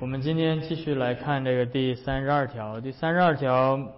[0.00, 2.80] 我们今天继续来看这个第三十二条。
[2.80, 3.96] 第三十二条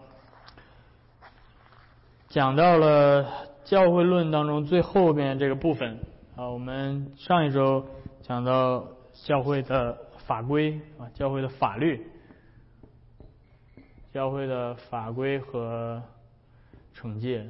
[2.30, 3.26] 讲到了
[3.64, 5.98] 教会论当中最后面这个部分
[6.36, 6.48] 啊。
[6.48, 7.84] 我们上一周
[8.22, 8.82] 讲到
[9.12, 9.94] 教会的
[10.26, 12.06] 法规啊，教会的法律，
[14.14, 16.02] 教会的法规和
[16.94, 17.46] 惩戒。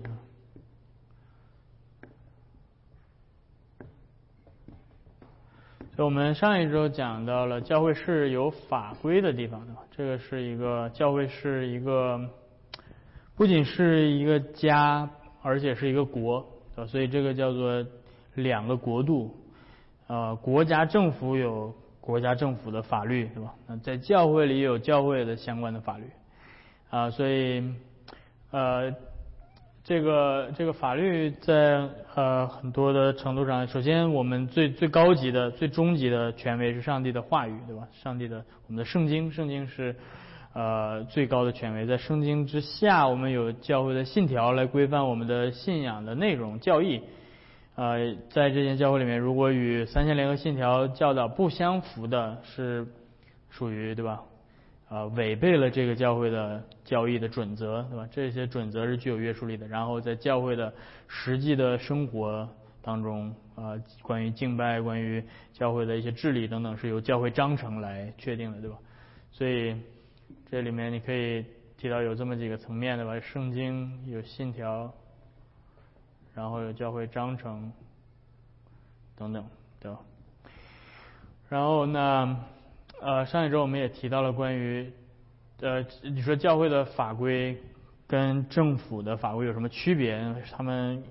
[5.96, 9.74] 就我们上一周讲到了教会是有法规的地方，的？
[9.90, 12.18] 这个是一个教会是一个
[13.36, 15.08] 不仅是一个家，
[15.42, 16.86] 而且是一个国，对？
[16.86, 17.84] 所以这个叫做
[18.34, 19.34] 两个国度，
[20.06, 23.54] 呃，国家政府有国家政府的法律，对吧？
[23.66, 26.04] 那在教会里有教会的相关的法律，
[26.88, 27.62] 啊，所以
[28.52, 28.94] 呃。
[29.90, 31.84] 这个这个法律在
[32.14, 37.88] 呃很多的程度上，首先我们最最高级的、最终极的权威是上帝的话语，对吧？
[38.00, 38.36] 上帝的
[38.68, 39.96] 我们的圣经，圣经是
[40.52, 41.86] 呃最高的权威。
[41.86, 47.02] 在圣经之下，我们有教会的信条来规范我们的信仰的内容、教义。
[47.74, 52.86] 呃，在这间教会里面，如果与三千联合信条教导不相符的，是
[53.48, 54.20] 属于对吧？
[54.90, 58.08] 啊，违背了这个教会的教义的准则，对吧？
[58.10, 59.68] 这些准则是具有约束力的。
[59.68, 60.74] 然后在教会的
[61.06, 62.48] 实际的生活
[62.82, 68.76] 当中，啊，关于敬拜、关于教会的一些治理等等，是由教会章程来确定的，对吧？
[69.30, 69.80] 所以
[70.50, 71.44] 这里面你可以
[71.78, 73.20] 提到有这么几个层面，对吧？
[73.20, 74.92] 圣经有信条，
[76.34, 77.72] 然后有教会章程
[79.14, 79.46] 等等，
[79.78, 80.00] 对吧？
[81.48, 82.36] 然后那。
[83.02, 84.92] 呃，上一周我们也提到了关于，
[85.62, 87.58] 呃，你说教会的法规
[88.06, 90.22] 跟政府的法规有什么区别？
[90.52, 91.02] 他们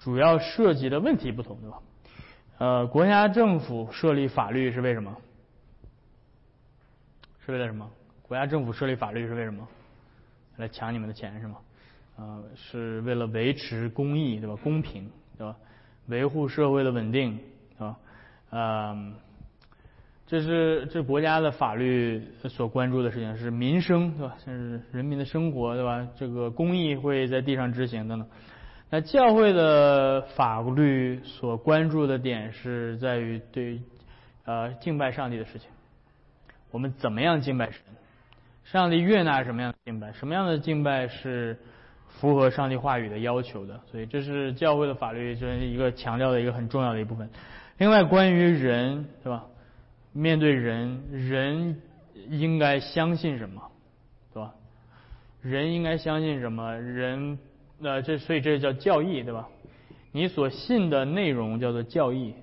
[0.00, 1.78] 主要涉及的问题不同，对吧？
[2.58, 5.16] 呃，国家政府设立法律是为什么？
[7.44, 7.88] 是为了什么？
[8.22, 9.68] 国家政府设立法律是为什么？
[10.56, 11.58] 来抢你们的钱是吗？
[12.16, 14.56] 啊，是为了维持公义，对吧？
[14.64, 15.56] 公平，对吧？
[16.06, 17.38] 维护社会的稳定，
[17.78, 17.96] 对吧？
[18.50, 19.14] 嗯。
[20.26, 24.36] 这是这国家的法律所关注的事情是民生，对吧？
[24.44, 26.08] 是人民的生活，对吧？
[26.16, 28.28] 这个公益会在地上执行等等。
[28.90, 33.80] 那教会的法律所关注的点是在于对
[34.44, 35.68] 呃敬拜上帝的事情。
[36.72, 37.80] 我们怎么样敬拜神？
[38.64, 40.12] 上帝悦纳什么样的敬拜？
[40.12, 41.56] 什么样的敬拜是
[42.08, 43.80] 符合上帝话语的要求的？
[43.92, 47.30] 所以这是教会的法律就是一个强调的一个很重要的一部分。
[47.78, 49.44] 另外，关于人，对吧？
[50.16, 51.82] 面对人，人
[52.30, 53.62] 应该相信什么，
[54.32, 54.54] 对吧？
[55.42, 56.74] 人应该相信什么？
[56.74, 57.38] 人，
[57.78, 59.46] 那这所以这叫教义，对吧？
[60.12, 62.34] 你所信的内容叫做教义，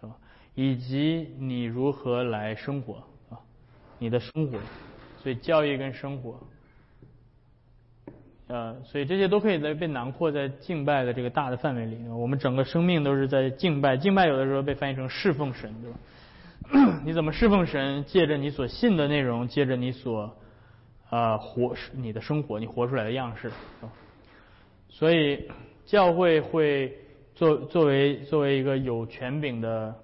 [0.00, 0.16] 对吧？
[0.56, 2.94] 以及你如何来生活
[3.30, 3.38] 啊？
[4.00, 4.58] 你的生活，
[5.22, 6.40] 所以教义跟生活，
[8.48, 12.08] 呃，所以这些都可以在被囊括在敬拜的这个大的范围里。
[12.08, 15.96] 我们整个生命都是在敬拜，敬拜有的时候被翻译成侍奉神，对吧？
[17.04, 18.04] 你怎么侍奉神？
[18.04, 20.36] 借着你所信的内容，借着你所
[21.08, 23.52] 啊活你的生活，你活出来的样式。
[24.88, 25.48] 所以
[25.84, 26.92] 教会会
[27.34, 29.94] 作作为作为一个有权柄的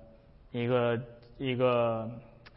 [0.53, 1.01] 一个
[1.39, 2.09] 一个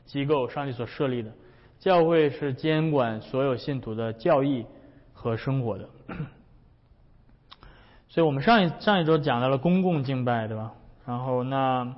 [0.06, 1.32] 机构，上帝所设立的
[1.80, 4.66] 教会是监管所有信徒的教义
[5.14, 5.90] 和生活的。
[8.08, 10.74] 所以我们上一上一周讲到了公共敬拜，对吧？
[11.08, 11.96] 然后那。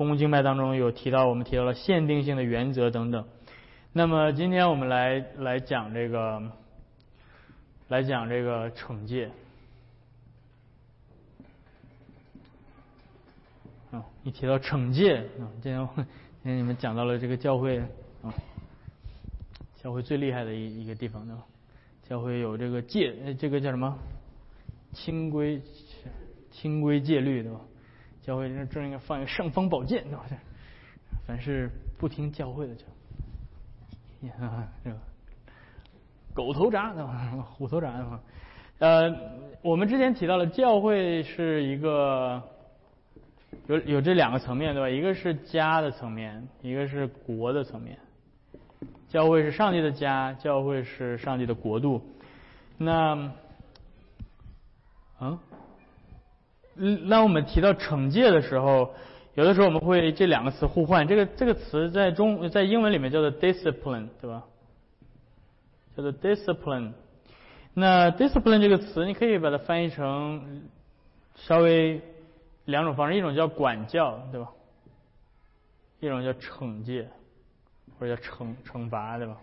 [0.00, 3.26] 公共敬拜当中有提到，我们提到了限定性的原则等等。
[3.92, 6.40] 那么今天我们来来讲这个，
[7.88, 9.30] 来讲这个惩戒。
[13.90, 16.06] 啊，一提到惩戒啊，今天今
[16.44, 17.78] 天你们讲到了这个教会
[18.22, 18.32] 啊，
[19.82, 21.42] 教会最厉害的一一个地方对吧？
[22.08, 23.98] 教会有这个戒，这个叫什么？
[24.94, 25.60] 清规
[26.50, 27.60] 清规戒律对吧？
[28.22, 30.24] 教会这正应该放一个尚方宝剑，对吧？
[31.26, 32.84] 凡是不听教会的，就，
[34.84, 34.96] 这 个
[36.34, 37.46] 狗头铡，对吧？
[37.54, 38.20] 虎头铡，对吧？
[38.78, 39.14] 呃，
[39.62, 42.42] 我们之前提到了教会是一个
[43.66, 44.88] 有有这两个层面，对吧？
[44.88, 47.98] 一个是家的层面，一个是国的层面。
[49.08, 52.00] 教会是上帝的家，教会是上帝的国度。
[52.78, 53.32] 那，
[55.20, 55.38] 嗯？
[56.82, 58.94] 嗯，那我们提到惩戒的时候，
[59.34, 61.06] 有的时候我们会这两个词互换。
[61.06, 64.44] 这个这个词在中在英文里面叫做 discipline，对吧？
[65.94, 66.92] 叫做 discipline。
[67.74, 70.62] 那 discipline 这个词，你可以把它翻译成
[71.36, 72.00] 稍微
[72.64, 74.48] 两种方式，一种叫管教，对吧？
[76.00, 77.06] 一种叫惩戒，
[77.98, 79.36] 或者叫惩惩罚，对吧？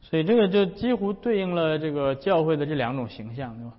[0.00, 3.72] 所以这个就几乎对应了这个教会的这两种形象，对吧？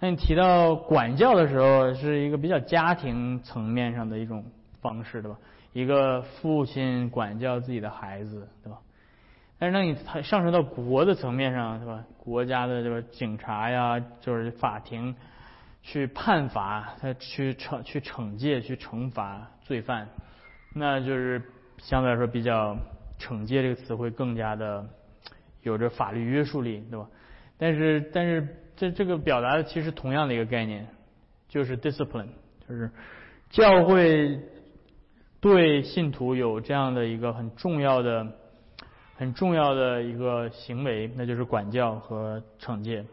[0.00, 4.44] 那你提到管教的时候，是一个比较家庭层面上的一种
[4.80, 5.36] 方式，对吧？
[5.72, 8.78] 一个父亲管教自己的孩子，对吧？
[9.58, 12.04] 但是当你上升到国的层面上，是吧？
[12.16, 15.16] 国家的这个警察呀，就是法庭
[15.82, 20.08] 去判罚，他去惩去惩戒去惩罚罪犯，
[20.74, 21.42] 那就是
[21.78, 22.76] 相对来说比较
[23.18, 24.86] 惩戒这个词会更加的
[25.62, 27.08] 有着法律约束力，对吧？
[27.58, 28.46] 但是但是
[28.78, 30.86] 这这个表达的其实同样的一个概念，
[31.48, 32.28] 就是 discipline，
[32.66, 32.90] 就是
[33.50, 34.40] 教会
[35.40, 38.26] 对信徒有这样的一个很重要的。
[39.20, 43.04] 很重要的一个行为，那就是管教和惩戒。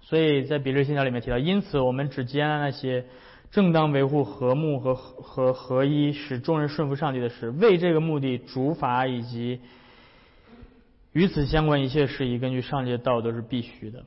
[0.00, 3.04] 所以在比利信条里面提到，因此我们只接纳那些
[3.52, 7.50] 正当维护和睦和和合一，使众人顺服上帝的事。
[7.50, 9.60] 为这个目的，主法以及
[11.12, 14.02] 与此相关一切事宜，根据上帝的道都是必须的。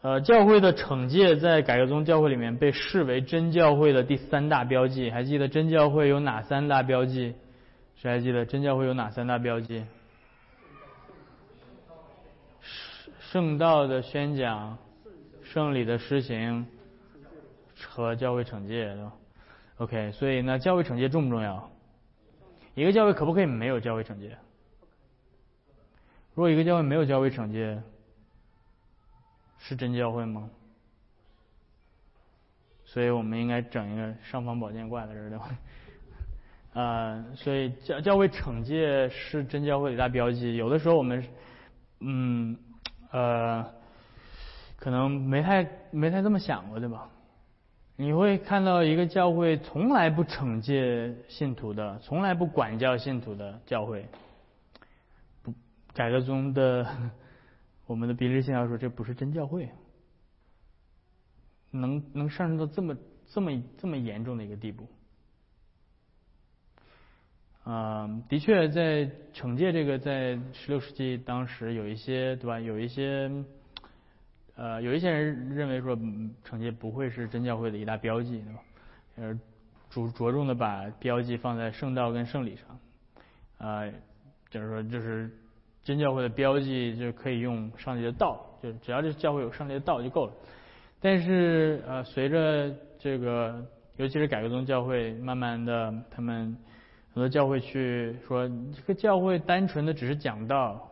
[0.00, 5.10] 呃，教会的惩戒在改革宗教会里面被视为真教会的第三大标记。
[5.10, 7.34] 还记得真教会有哪三大标记？
[7.96, 9.84] 谁还记得真教会有哪三大标记？
[13.18, 14.78] 圣道的宣讲、
[15.42, 16.64] 圣礼的施行
[17.88, 19.12] 和教会惩戒，对吧
[19.78, 21.68] ？OK，所以呢，教会惩戒重不重要？
[22.74, 24.38] 一个教会可不可以没有教会惩戒？
[26.34, 27.82] 如果一个教会没有教会惩戒，
[29.58, 30.48] 是真教会吗？
[32.84, 35.50] 所以我们应该整一个尚方宝剑挂在这儿，对吧？
[36.72, 40.56] 呃，所以教教会惩戒是真教会的一大标记。
[40.56, 41.24] 有的时候我们，
[42.00, 42.56] 嗯，
[43.10, 43.66] 呃，
[44.76, 47.08] 可能没太没太这么想过，对吧？
[47.96, 54.06] 你会看到一个教会从来不惩戒信徒的，从来不管教信徒的教会，
[55.42, 55.52] 不
[55.92, 56.86] 改革中的
[57.88, 59.70] 我们的比利信要说这不是真教会，
[61.70, 62.94] 能能上升到这么
[63.26, 64.86] 这么这么严重的一个地步。
[67.64, 72.60] 嗯，的确，在惩戒这个，在十六世纪当时有一些，对吧？
[72.60, 73.30] 有一些，
[74.54, 75.96] 呃，有一些人认为说，
[76.44, 78.60] 惩戒不会是真教会的一大标记，对吧？
[79.16, 79.40] 呃，
[79.88, 82.78] 着着重的把标记放在圣道跟圣礼上，
[83.56, 83.90] 啊，
[84.50, 85.30] 就是说，就是
[85.88, 90.32] 真教会的标记就可以用上帝的道，就只要这教会有上帝的道就够了。
[91.00, 93.64] 但是，呃，随着这个，
[93.96, 96.54] 尤其是改革宗教会，慢慢的他们。
[97.14, 100.90] 很多教会去说，这个教会单纯的只是讲道，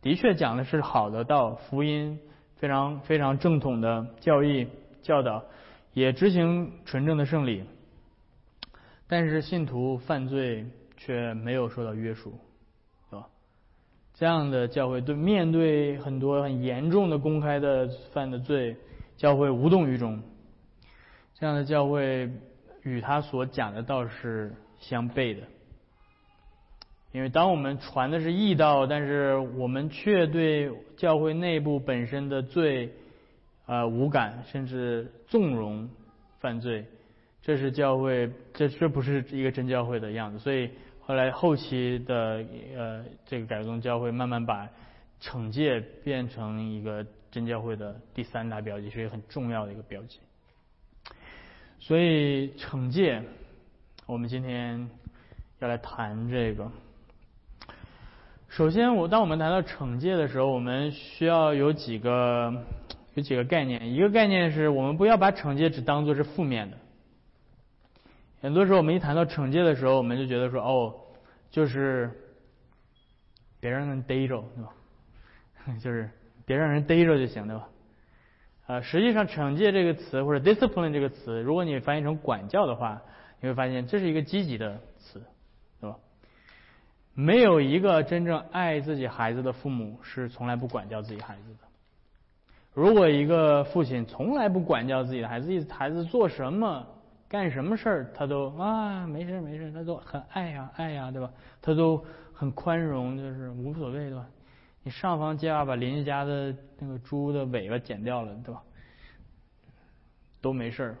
[0.00, 2.16] 的确讲的是好的道，福音
[2.58, 4.68] 非常非常正统的教义
[5.02, 5.42] 教导，
[5.94, 7.64] 也执行纯正的圣礼，
[9.08, 10.64] 但是信徒犯罪
[10.96, 12.32] 却没有受到约束，
[14.22, 18.76] 这样的教会对面对很多很严重的公开的犯的罪，
[19.16, 20.22] 教会无动于衷。
[21.34, 22.30] 这样的教会
[22.84, 24.54] 与他所讲的道是。
[24.78, 25.42] 相悖的，
[27.12, 32.92] 因为当我们传的是义道，但是我们却对教会内部本身的罪
[33.66, 35.88] 啊无感，甚至纵容
[36.40, 36.84] 犯罪，
[37.42, 40.38] 这是教会这这不是一个真教会的样子。
[40.40, 40.70] 所以
[41.04, 42.44] 后来后期的
[42.76, 44.68] 呃这个改革宗教会慢慢把
[45.20, 50.18] 惩戒变成一个真教会的第三大标记，是一个很重要的一个标记。
[51.78, 53.22] 所以惩戒。
[54.04, 54.90] 我们今天
[55.60, 56.70] 要来谈这个。
[58.48, 62.52] 首先，我当我们谈到惩戒的时候，我们需要有几个
[63.14, 63.94] 有几个概念。
[63.94, 66.76] 一个概念是我们不要把惩戒只当做是负面的。
[68.42, 70.94] 很多时候，我们一谈到惩戒的时候，我们就觉得说，哦，
[71.50, 72.10] 就是
[73.60, 74.74] 别让人逮着，对吧？
[75.80, 76.10] 就是
[76.44, 77.68] 别让人逮着就行，对吧？
[78.66, 83.00] 啊，实际上，惩戒这个词或者 discipline 这个词，如果你翻译成管教的话。
[83.44, 85.20] 你会发现这是一个积极的词，
[85.80, 85.96] 对吧？
[87.12, 91.66] 没有一个真正爱自己孩子的父母是从来不管教自己孩子的。
[92.72, 96.86] 如果一个父亲从来不管教自己的孩子，孩子做什么、
[97.32, 101.32] 干什么事儿，他都啊没事没事，他都很爱呀爱呀，对吧？
[101.62, 104.28] 他都很宽容，就是无所谓，对吧？
[104.82, 108.62] 你上房揭瓦把邻居家的那个猪的尾巴剪掉了，对吧？
[110.42, 110.96] 都没事儿，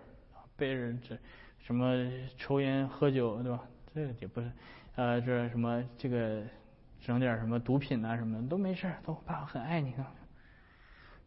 [0.56, 1.18] 背着这。
[1.58, 3.62] 什么抽烟喝酒对吧？
[3.94, 4.50] 这个也不是，
[4.96, 6.42] 呃，这什么这个
[7.02, 9.94] 整点什么毒品啊什么的都没事，都爸很爱你。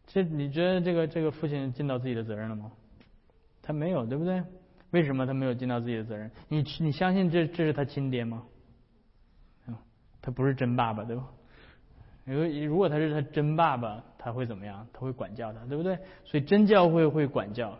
[0.04, 2.72] 这你觉得这个这个父亲尽到自己的责任了吗？
[3.62, 4.42] 他没有，对不对？
[4.96, 6.30] 为什么他没有尽到自己的责任？
[6.48, 8.42] 你你相信这这是他亲爹吗？
[10.22, 11.22] 他不是真爸爸，对吧？
[12.24, 14.86] 因为如果他是他真爸爸，他会怎么样？
[14.94, 15.98] 他会管教他，对不对？
[16.24, 17.78] 所以真教会会管教，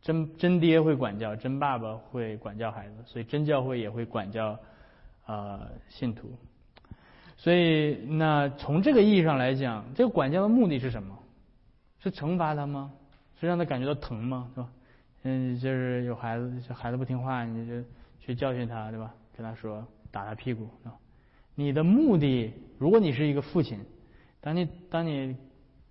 [0.00, 4.58] 真真爹会管教，真爸爸会管教孩子，所以真教会也会管教
[5.24, 6.32] 啊信徒。
[7.36, 11.16] 所以那从这个意义上来讲，这个管教的目的是什么？
[12.00, 12.90] 是惩罚他吗？
[13.40, 14.50] 是让他感觉到疼吗？
[14.54, 14.68] 是吧？
[15.24, 17.82] 嗯，就是有孩子，孩子不听话，你就
[18.20, 19.14] 去教训他，对吧？
[19.36, 20.92] 跟他说，打他屁股，啊。
[21.54, 23.78] 你的目的，如果你是一个父亲，
[24.40, 25.36] 当你当你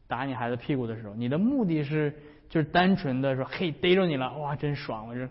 [0.07, 2.13] 打你孩子屁股的时候，你的目的是
[2.49, 5.25] 就是单纯的说，嘿，逮着你了，哇，真爽，我这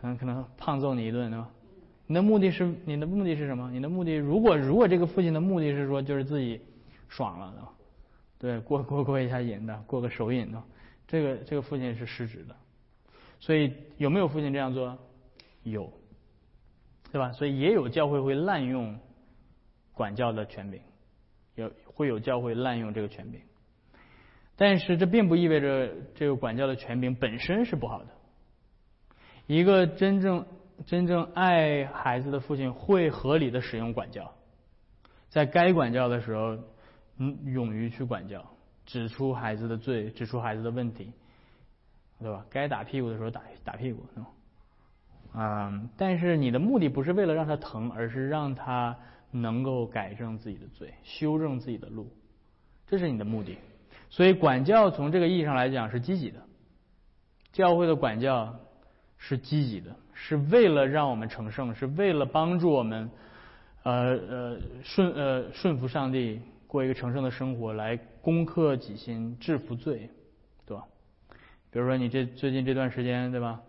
[0.00, 1.48] 可能可能胖揍你一顿，对吧？
[2.08, 3.70] 你的目的是你的目的是什么？
[3.70, 6.60] 你的目的，如果如果这个父亲的目的是说就是自己
[7.08, 7.68] 爽了，
[8.38, 10.62] 对，过过过一下瘾的，过个手瘾的，
[11.06, 12.56] 这个这个父亲是失职的。
[13.38, 14.98] 所以有没有父亲这样做？
[15.62, 15.92] 有，
[17.10, 17.32] 对吧？
[17.32, 18.98] 所以也有教会会滥用
[19.92, 20.80] 管教的权柄，
[21.54, 23.40] 有会有教会滥用这个权柄。
[24.56, 28.06] 但是这并不意味着这个管教的权柄本身是不好的。
[29.46, 30.46] 一个真正
[30.86, 34.32] 真正爱孩子的父亲会合理的使用管教，
[35.28, 36.58] 在该管教的时候，
[37.18, 38.44] 嗯，勇于去管教，
[38.86, 41.12] 指出孩子的罪，指出孩子的问题。
[42.18, 42.44] 对吧？
[42.48, 44.26] 该打屁股的时候打打屁股，是吧？
[45.34, 48.96] 嗯，但是你的目的不是为了让他疼，而是让他
[49.30, 52.10] 能够改正自己的罪，修正自己的路，
[52.86, 53.58] 这是你的目的。
[54.08, 56.40] 所以管教从这个意义上来讲是积极的，
[57.52, 58.54] 教会的管教
[59.18, 63.10] 是积极的，是为了让我们成圣，是为了帮助我们
[63.82, 70.08] 呃呃顺呃顺服上帝，过一个成圣的生活，来攻克己心，制服罪。
[71.76, 73.60] 比如说你这最近这段时间对吧？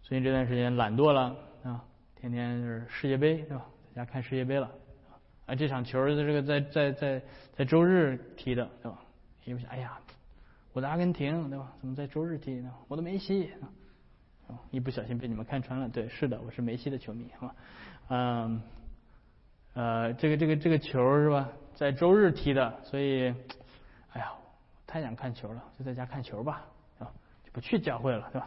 [0.00, 1.82] 最近这段时间懒惰了啊，
[2.14, 3.66] 天天就是世界杯对吧？
[3.92, 4.70] 在家看世界杯了
[5.46, 7.22] 啊，这场球的这个在在在
[7.56, 9.00] 在周日踢的对吧？
[9.44, 9.98] 一不想哎呀，
[10.74, 11.72] 我的阿根廷对吧？
[11.80, 12.72] 怎么在周日踢呢？
[12.86, 13.50] 我的梅西
[14.46, 17.54] 啊，一不小心被你们看穿了，对，是的，我是梅西的球迷啊，
[18.10, 18.62] 嗯
[19.74, 21.48] 呃，这个这个这个球是吧？
[21.74, 23.34] 在周日踢的，所以
[24.12, 24.30] 哎呀，
[24.86, 26.64] 太想看球了，就在家看球吧。
[27.56, 28.46] 不去教会了，对吧？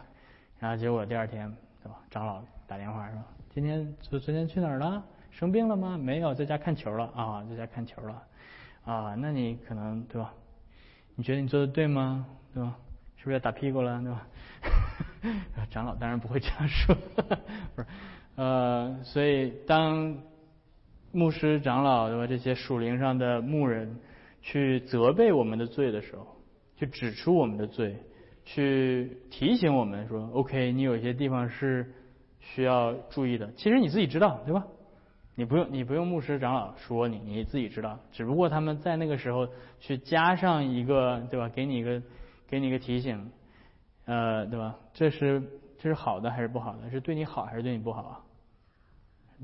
[0.60, 1.52] 然后结果第二天，
[1.82, 1.98] 对吧？
[2.12, 3.18] 长老打电话说
[3.52, 5.02] ：“今天昨昨天去哪儿了？
[5.32, 5.98] 生病了吗？
[5.98, 8.22] 没有，在家看球了啊，在家看球了
[8.84, 9.16] 啊。
[9.18, 10.32] 那你可能对吧？
[11.16, 12.24] 你觉得你做的对吗？
[12.54, 12.76] 对吧？
[13.16, 14.00] 是不是要打屁股了？
[14.00, 14.26] 对吧？”
[15.70, 16.94] 长老当然不会这样说，
[17.74, 17.88] 不是
[18.36, 20.16] 呃，所以当
[21.10, 22.28] 牧师、长老对吧？
[22.28, 23.98] 这些属灵上的牧人
[24.40, 26.28] 去责备我们的罪的时候，
[26.76, 28.00] 去指出我们的罪。
[28.52, 31.94] 去提醒我们说，OK，你有些地方是
[32.40, 33.52] 需要注意的。
[33.52, 34.66] 其实你自己知道，对吧？
[35.36, 37.96] 你不用，你不用牧师长老说你，你自己知道。
[38.10, 39.46] 只不过他们在那个时候
[39.78, 41.48] 去加上一个，对吧？
[41.48, 42.02] 给你一个，
[42.48, 43.30] 给你一个提醒，
[44.06, 44.74] 呃，对吧？
[44.92, 45.40] 这是
[45.78, 46.90] 这是好的还是不好的？
[46.90, 48.20] 是对你好还是对你不好啊？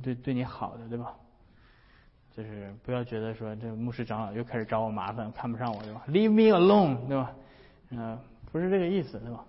[0.03, 1.15] 对对你好的，对吧？
[2.37, 7.33] 就是不要觉得说这牧师长老又开始找我麻烦，看不上我，对吧？Leave me alone，对吧？
[7.91, 8.19] 嗯。
[8.57, 9.45] 不是这个意思，对吧？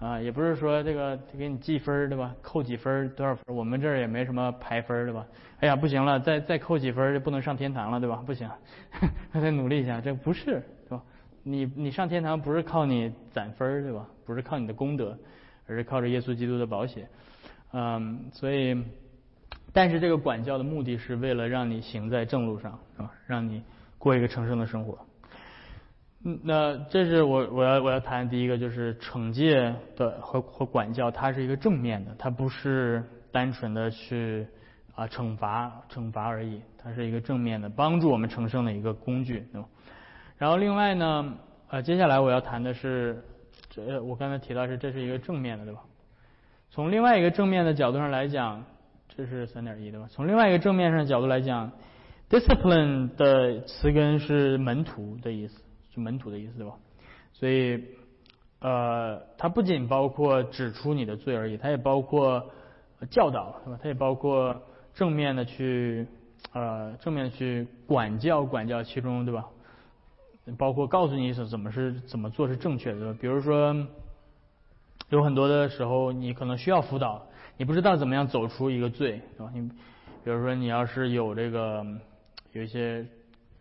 [0.00, 2.34] 啊，也不是说这个给你记分，对吧？
[2.40, 3.54] 扣几分，多少分？
[3.54, 5.26] 我们这儿也没什么排分，对吧？
[5.60, 8.22] 哎呀，不行了，再再扣几分就不能上天堂了，对吧？
[8.24, 8.48] 不行，
[9.30, 10.00] 还得努力一下。
[10.00, 11.02] 这不是，对吧？
[11.42, 14.08] 你你上天堂不是靠你攒分，对吧？
[14.24, 15.14] 不是靠你的功德，
[15.66, 17.06] 而是靠着耶稣基督的保险。
[17.72, 18.82] 嗯，所以，
[19.74, 23.12] 但是这个管教的目的是为了让你行在正路上，是吧？
[23.26, 23.62] 让你
[23.98, 24.98] 过一个成圣的生活。
[26.24, 34.44] 嗯，那这是我我要我要谈第一个，就是惩戒的和和管教，它是一个正面的，它不是单纯的去
[34.96, 39.68] 啊惩罚惩罚而已，它是一个正面的，帮助我们成圣的一个工具，对吧？
[40.38, 41.34] 然后另外呢，
[41.68, 43.22] 呃，接下来我要谈的是，
[43.70, 45.80] 这我刚才提到是这是一个正面的，对吧？
[46.70, 48.64] 从另外一个正面的角度上来讲，
[49.08, 50.08] 这是三点一，对吧？
[50.10, 51.70] 从另外一个正面上的角度来讲
[52.28, 55.62] ，discipline 的词根是门徒的意思。
[55.98, 56.74] 门徒的意思对吧？
[57.32, 57.82] 所以，
[58.60, 62.50] 呃，它不仅包括指出你的罪而已，它也包括
[63.10, 63.78] 教导，是吧？
[63.82, 64.60] 它也包括
[64.94, 66.06] 正面的去，
[66.52, 69.44] 呃，正面的去管教，管教其中，对吧？
[70.56, 73.76] 包括告诉你是怎么是怎么做是正确的，比如说，
[75.10, 77.26] 有很多的时候你可能需要辅导，
[77.58, 79.52] 你不知道怎么样走出一个罪，对吧？
[79.54, 79.68] 你
[80.24, 81.86] 比如说你要是有这个
[82.52, 83.06] 有一些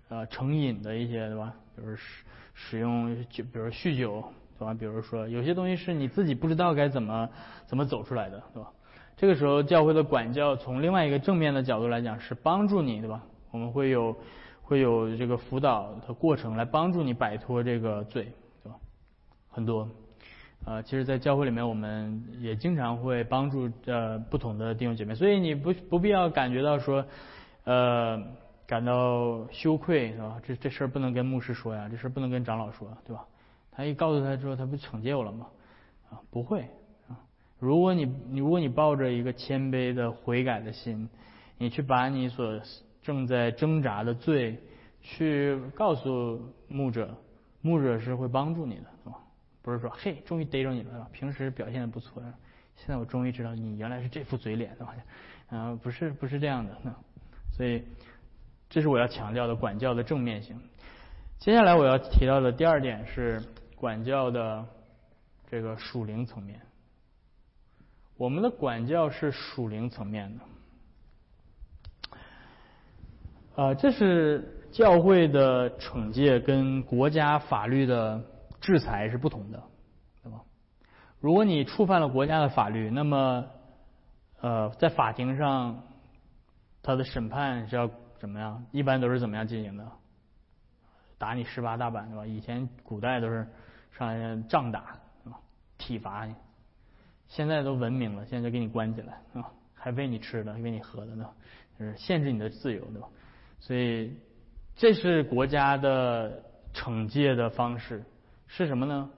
[0.10, 1.54] 呃成瘾的一些，对吧？
[1.78, 4.24] 就是使使用酒，比如酗酒，
[4.58, 4.74] 对吧？
[4.74, 7.30] 比如说有些东西是你自己不知道该怎么
[7.68, 8.70] 怎么走出来的，对吧？
[9.16, 13.24] 这个时候教会的管教从另外一个正面的角度来讲是帮助你，对吧？
[13.52, 14.16] 我们会有
[14.62, 18.32] 会有这个辅导的过程来帮助你摆脱这个罪，
[18.64, 18.78] 对吧？
[19.50, 19.90] 很多，
[20.66, 27.06] 呃，其实，在教会里面，我们也经常会帮助呃不同的弟兄姐妹，所以你不不必要感觉到说，
[27.64, 28.22] 呃，
[28.68, 30.40] 感到羞愧，是吧？
[30.46, 33.26] 这这事儿不能跟牧师说呀，这事儿不能跟长老说，对吧？
[33.72, 35.48] 他一告诉他之后，他不惩戒我了吗？
[36.12, 36.62] 啊，不会
[37.08, 37.18] 啊。
[37.60, 41.10] 如果你你如果你抱着一个谦卑的悔改的心，
[41.58, 42.60] 你去把你所
[43.02, 44.62] 正在挣扎的罪
[45.02, 47.16] 去告诉牧者，
[47.62, 49.18] 牧者是会帮助你的，是吧？
[49.62, 52.22] 不是说嘿，终于逮着你了，平时表现的不错，
[52.76, 54.94] 现在我终于知道你原来是这副嘴脸，是吧？
[55.50, 56.78] 啊，不是不是这样的，
[57.52, 57.84] 所以
[58.70, 60.60] 这是我要强调的管教的正面性。
[61.38, 63.42] 接下来我要提到的第二点是。
[63.80, 64.66] 管教的
[65.52, 66.60] 这个属灵层面，
[68.18, 70.36] 我们的管教是属灵层面
[73.56, 78.20] 的，啊，这是教会的惩戒跟国家法律的
[78.60, 79.62] 制裁是不同的，
[80.24, 80.42] 对吧？
[81.20, 83.46] 如果你触犯了国家的法律，那么，
[84.42, 85.84] 呃，在法庭上，
[86.82, 88.66] 他的审判是要怎么样？
[88.72, 89.92] 一般都是怎么样进行的？
[91.18, 92.26] 打你十八大板，对吧？
[92.26, 93.48] 以前古代都是。
[93.98, 95.40] 上来仗打是吧？
[95.80, 96.36] 体罚你，
[97.28, 101.28] 现在都文明了，现在就给你关起来啊，还喂你吃的，喂你喝的呢，
[101.80, 103.08] 就是限制你的自由，对吧？
[103.60, 104.16] 所以
[104.76, 106.44] 这是国家的
[106.76, 108.04] 惩戒的方式
[108.46, 109.10] 是什么呢？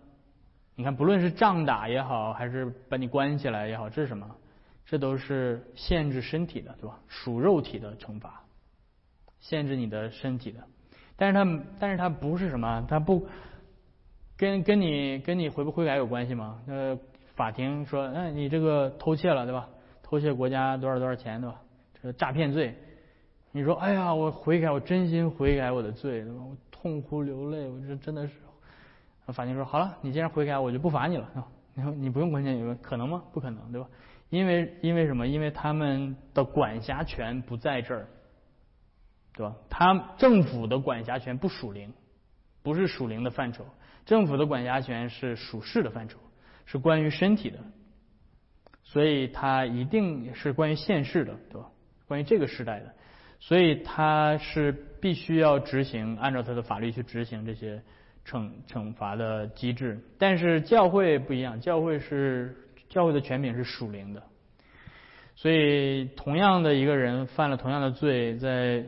[0.75, 4.34] 你看，不论是仗打也好，还是把你关起来也好，这是什么？
[4.86, 6.98] 这都是限制身体的，对吧？
[7.10, 8.41] 属肉体的惩罚，
[9.39, 10.60] 限制你的身体的。
[11.15, 12.86] 但是它，但是它不是什么？
[12.88, 13.27] 它不。
[14.38, 16.62] 跟跟你跟你悔不悔改有关系吗？
[16.65, 16.98] 呃，
[17.36, 19.67] 法庭说，哎，你这个偷窃了，对吧？
[20.01, 21.60] 偷窃国家多少多少钱，对吧？
[21.93, 22.74] 这个诈骗罪，
[23.51, 26.41] 你说，哎呀，我悔改，我真心悔改我的罪，对吧？
[26.41, 28.34] 我痛哭流泪，我这真的是。
[29.34, 31.30] 法庭说，好了，你既然悔改，我就不罚你了，
[31.73, 33.21] 你说你不用关心，可能吗？
[33.34, 33.89] 不可能，对吧？
[34.30, 35.28] 因为因为什么？
[35.28, 38.08] 因为他们的管辖权不在这儿，
[39.39, 39.56] 对吧？
[39.69, 41.93] 他政府的管辖权不属灵，
[42.62, 43.65] 不是属灵的范畴。
[44.06, 46.19] 政府的管辖权是属世的范畴，
[46.65, 47.58] 是关于身体的，
[48.84, 51.69] 所以它一定是关于现世的，对吧？
[52.06, 52.93] 关于这个时代的，
[53.39, 57.82] 所以它是必须要执行，按照它的法律去执行这些
[58.28, 59.97] 惩惩罚的机制。
[60.17, 62.58] 但是教会不一样，教会是
[62.89, 64.21] 教会的权柄是属灵的，
[65.38, 68.84] 所以同样的一个人犯了同样的罪，在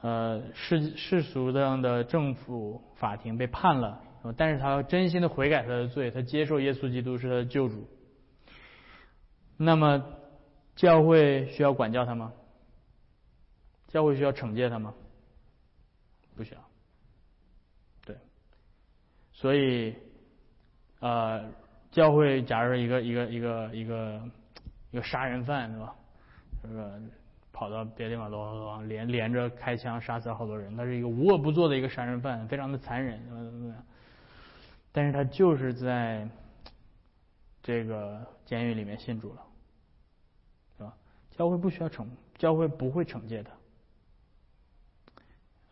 [0.00, 4.02] 呃世世俗上的政府法庭被判了。
[4.36, 7.88] 但是他真心的悔改他的罪，他接受耶稣基督是他的救主。
[9.56, 10.04] 那么
[10.76, 12.32] 教会需要管教他吗？
[13.86, 14.92] 教会需要惩戒他吗？
[16.36, 16.60] 不需要。
[18.04, 18.16] 对。
[19.32, 19.94] 所以，
[21.00, 21.50] 呃，
[21.90, 24.22] 教会假如说一个一个一个一个
[24.90, 25.94] 一个杀人犯，对吧？
[26.62, 27.00] 这个
[27.58, 33.84] 跑到别的地方，都连连着开枪杀死了好多人，他是一个无恶不作的一个杀人犯，非常的残忍，怎么怎么样？
[34.92, 36.28] 但是他就是在
[37.60, 39.42] 这个监狱里面信主了，
[40.76, 40.94] 是吧？
[41.32, 43.42] 教会不需要惩，教会不会惩戒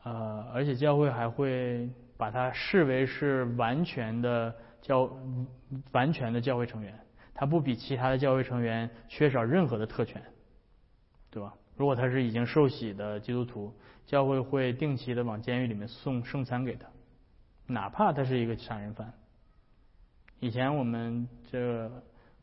[0.02, 5.08] 他，呃，而且教会还会把他视为是完全的教
[5.92, 6.98] 完全的教会成员，
[7.32, 10.20] 他不比其他的教会成员缺少任何的特权，
[11.30, 11.54] 对吧？
[11.76, 13.72] 如果他是已经受洗的基督徒，
[14.06, 16.86] 教会会定期的往监狱里面送圣餐给他。
[17.66, 19.12] 哪怕他是一个杀人犯，
[20.40, 21.90] 以前我们这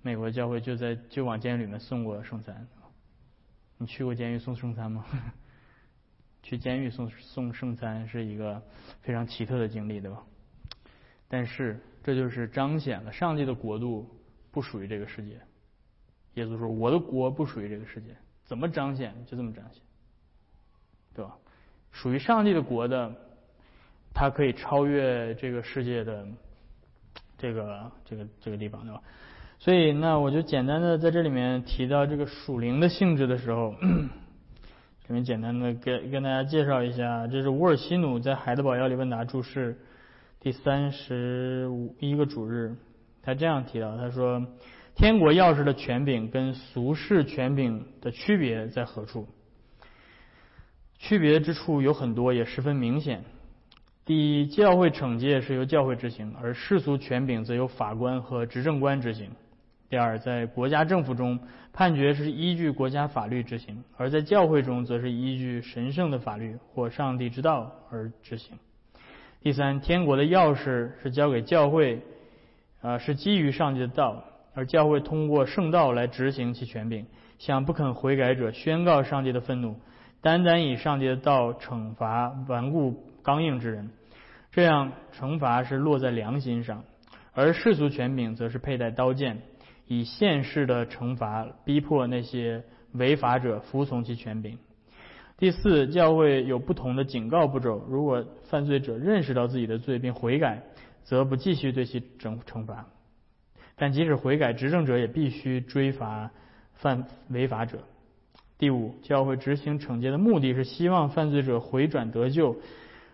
[0.01, 2.67] 美国教会就在就往监狱里面送过圣餐。
[3.77, 5.05] 你去过监狱送圣餐吗？
[6.43, 8.61] 去监狱送送圣餐是一个
[9.01, 10.23] 非常奇特的经历，对吧？
[11.29, 14.07] 但是这就是彰显了上帝的国度
[14.51, 15.39] 不属于这个世界。
[16.33, 18.15] 耶稣说：“我的国不属于这个世界。”
[18.53, 19.15] 怎么彰显？
[19.25, 19.81] 就这么彰显，
[21.15, 21.33] 对吧？
[21.91, 23.11] 属于上帝的国的。
[24.15, 26.23] 它可以超越这个世界的
[27.35, 29.01] 这个这个这个地方，对吧？
[29.57, 33.73] 所以，那我就简单的在这里面提到这个属灵的性质的时候，
[35.01, 39.73] 这边简单的跟跟大家介绍一下，这是乌尔西努在《海德堡要理问答注释》
[40.39, 42.75] 第三十五一个主日，
[43.23, 44.45] 他这样提到，他说
[44.95, 49.27] ：“天国钥匙的权柄跟俗世权柄的区别在何处？
[50.97, 53.23] 区别之处有很多，也十分明显。”
[54.05, 59.29] 第一，教会惩戒是由教会执行，而世俗权柄则由法官和执政官执行。
[59.89, 61.39] 第二，在国家政府中，
[61.71, 68.57] 判决是依据国家法律执行；而在教会中，则是依据神圣的法律或上帝之道而执行。
[69.41, 72.01] 第三，天国的钥匙是交给教会，
[72.81, 74.21] 啊，是基于上帝的道，
[74.53, 77.05] 而教会通过圣道来执行其权柄，
[77.39, 79.75] 向不肯悔改者宣告上帝的愤怒，
[80.21, 83.89] 单单以上帝的道惩罚顽固刚硬之人，
[84.51, 86.83] 这样惩罚是落在良心上；
[87.33, 89.41] 而世俗权柄则是佩戴刀剑。
[89.85, 92.63] 以现世的惩罚逼迫那些
[92.93, 94.57] 违法者服从其权柄。
[95.37, 97.83] 第四，教会有不同的警告步骤。
[97.89, 100.63] 如果犯罪者认识到自己的罪并悔改，
[101.03, 102.85] 则不继续对其惩惩罚；
[103.75, 106.31] 但即使悔改，执政者也必须追罚
[106.73, 107.79] 犯违法者。
[108.57, 112.55] 第五，教会执行惩戒的目的是希望犯罪者回转得救，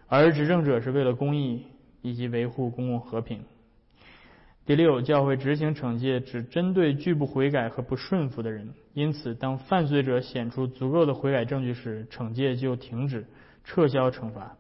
[0.08, 1.66] 而执政者是为了公益
[2.02, 3.42] 以及维护公共和平。
[4.66, 13.26] 第六，教会执行惩戒只针对拒不悔改和不顺服的人，因此，当犯罪者显出足够的悔改证据时，惩戒就停止，
[13.64, 14.56] 撤销惩罚；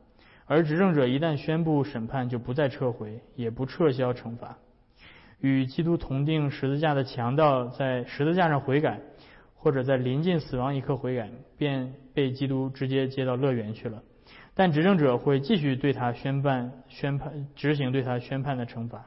[0.47, 4.57] 而执政者一旦宣布审判，就不再撤回，也不撤销惩罚。
[5.41, 8.99] 与基督同定十字架的强盗在十字架上悔改，
[9.56, 14.04] 或者在临近死亡一刻悔改，便被基督直接接到乐园去了。
[14.54, 19.06] 但执政者会继续对他宣判、宣判、执行对他宣判的惩罚。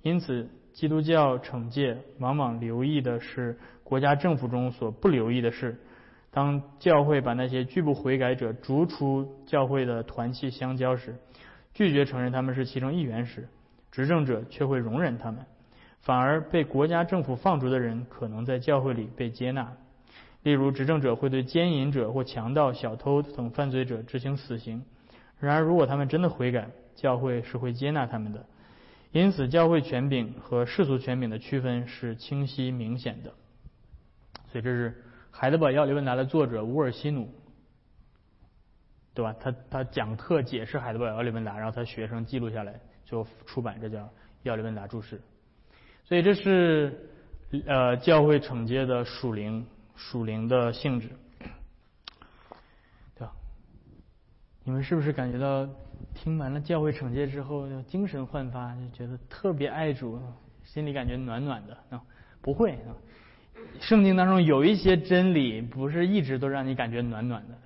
[0.00, 5.78] 因此，基督教惩戒往往留意的是国家政府中所不留意的事。
[6.30, 11.14] 当教会把那些拒不悔改者逐出教会的团契相交时，
[11.74, 13.46] 拒绝承认他们是其中一员时，
[13.92, 15.46] 执政者却会容忍他们，
[16.00, 19.72] 反而被国家政府放逐的人可能在教会里被接纳。
[20.42, 24.82] 例如，执政者会对奸淫者或强盗、小偷等犯罪者执行死刑。
[25.38, 28.44] 然而，如果他们真的悔改，教会是会接纳他们的。
[29.12, 33.32] 因此，教会权柄和世俗权柄的区分是清晰明显的。
[34.50, 34.90] 所以，这是
[35.30, 37.28] 《海德堡要理问答》的作者乌尔西努，
[39.14, 39.36] 对吧？
[39.38, 42.80] 他他讲课解释《海德堡要理问答》，然后他学生记录下来，
[43.12, 43.98] 就出版，这叫
[44.42, 45.18] 《要理问答注释》。
[46.02, 47.08] 所以，这是
[47.66, 51.10] 呃教会惩戒的属灵属灵的性质，
[53.14, 53.32] 对吧？
[54.64, 55.68] 你们是不是感觉到？
[56.14, 60.20] 听完了教会惩戒之后，就精神焕发，就觉得特别爱主，
[60.64, 62.02] 心里感觉暖暖的啊！
[62.40, 62.90] 不会啊，
[63.80, 67.58] 圣经当中有一些真理不是一直都让你感觉暖暖的，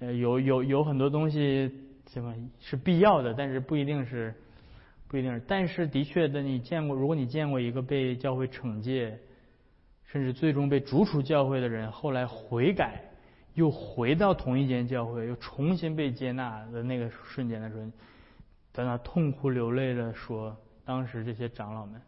[0.00, 1.70] 呃，有有有很多东西
[2.08, 4.34] 什么是必要的，但是不一定是
[5.12, 9.16] 不一定是，但是的确的，你见过，如果你见过一个被教会惩戒，
[10.06, 13.04] 甚至最终被逐出教会的人，后来悔改。
[13.54, 17.82] 又回到同一间教会，又重新被接纳的那个瞬间的时候，
[18.72, 22.00] 在那痛哭流泪的说：“当时这些长老们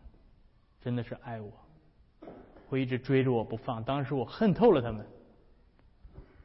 [0.81, 1.53] 真的是爱我，
[2.67, 3.85] 会一直追着我不放。
[3.85, 5.05] 当时我恨透了他们，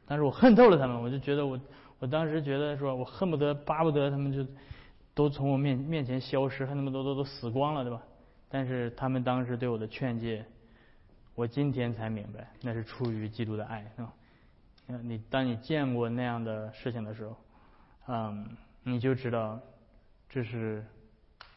[0.04, 1.58] 但是我恨透了他们，我就觉得我，
[1.98, 4.46] 我当时觉得说我恨不得巴不得他们就
[5.20, 8.02] 都从我面面前消失，还那么多都都死光了，对吧？
[8.48, 10.46] 但是他们当时对我的劝诫，
[11.34, 14.14] 我今天才明白，那是出于基督的爱，是吧？”
[15.04, 17.36] 你当你见过那样的事情的时候，
[18.08, 19.60] 嗯，你就知道
[20.26, 20.82] 这是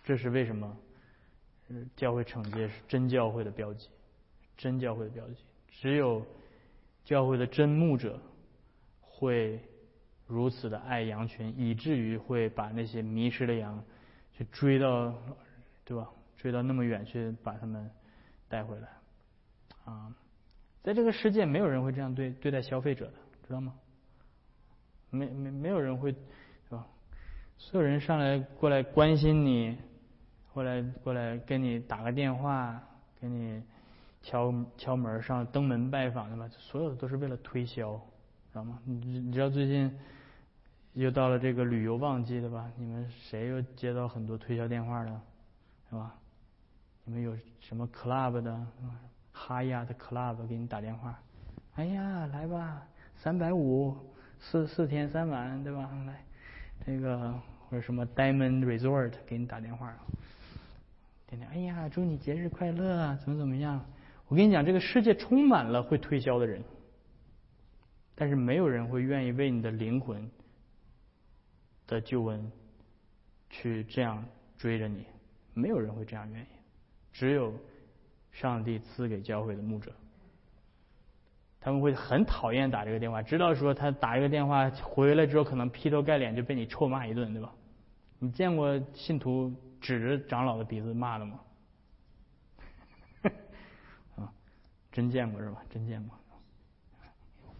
[0.04, 0.78] 这是为什么
[1.95, 3.88] 教会惩戒是真教会的标记，
[4.58, 5.38] 真教会的标记。
[5.69, 6.21] 只有
[7.06, 8.19] 教会的真牧者
[8.99, 9.58] 会
[10.28, 13.84] 如此的爱羊群，以至于会把那些迷失的羊
[14.32, 15.14] 去追到，
[15.86, 16.10] 对吧？
[16.38, 17.90] 追到那么远去把他们
[18.50, 18.88] 带回来。
[19.86, 20.14] 啊，
[20.82, 23.14] 在这个世界，没有人会这样对对待消费者的。
[23.48, 23.74] 知道吗？
[25.10, 26.88] 没没没有人会，是吧？
[27.58, 29.78] 所有人上来过来关心你，
[30.54, 32.82] 过来过来跟你打个电话，
[33.20, 33.62] 给你
[34.22, 36.48] 敲敲门上登门拜访，的吧？
[36.58, 38.02] 所有的都是为了推销，
[38.54, 38.78] 知道吗？
[38.86, 39.92] 你你知道最近
[40.94, 42.72] 又到了这个旅游旺季，对吧？
[42.78, 45.22] 你们谁又接到很多推销电话了，
[45.89, 46.13] 是吧？
[47.04, 48.68] 你们有什么 club 的，
[49.32, 51.20] 哈亚的 club 给你打电话？
[51.74, 52.84] 哎呀，来吧。
[53.16, 53.98] 三百五，
[54.39, 55.89] 四四天三晚，对吧？
[56.06, 56.24] 来，
[56.86, 57.34] 那个
[57.68, 59.92] 或者什么 Diamond Resort 给你打电话，
[61.26, 63.84] 天天哎呀，祝你节日快乐啊，怎么怎么样？
[64.28, 66.62] 我跟你讲，这个世界充满了会推销的人，
[68.15, 70.30] 但是没有人会愿意为你的灵魂
[71.88, 72.52] 的救恩
[73.49, 74.23] 去这样
[74.58, 75.06] 追着你，
[75.54, 76.47] 没有人会这样愿意，
[77.12, 77.54] 只有
[78.32, 79.91] 上帝赐给教会的牧者。
[81.60, 87.54] 他们会很讨厌打这个电话，知道说他打一个电话回来之后，可能劈头盖脸就被你臭骂一顿，对吧？
[88.19, 91.39] 你见过信徒指着长老的鼻子骂的吗？
[94.91, 95.63] 真见过是吧？
[95.69, 96.17] 真见过，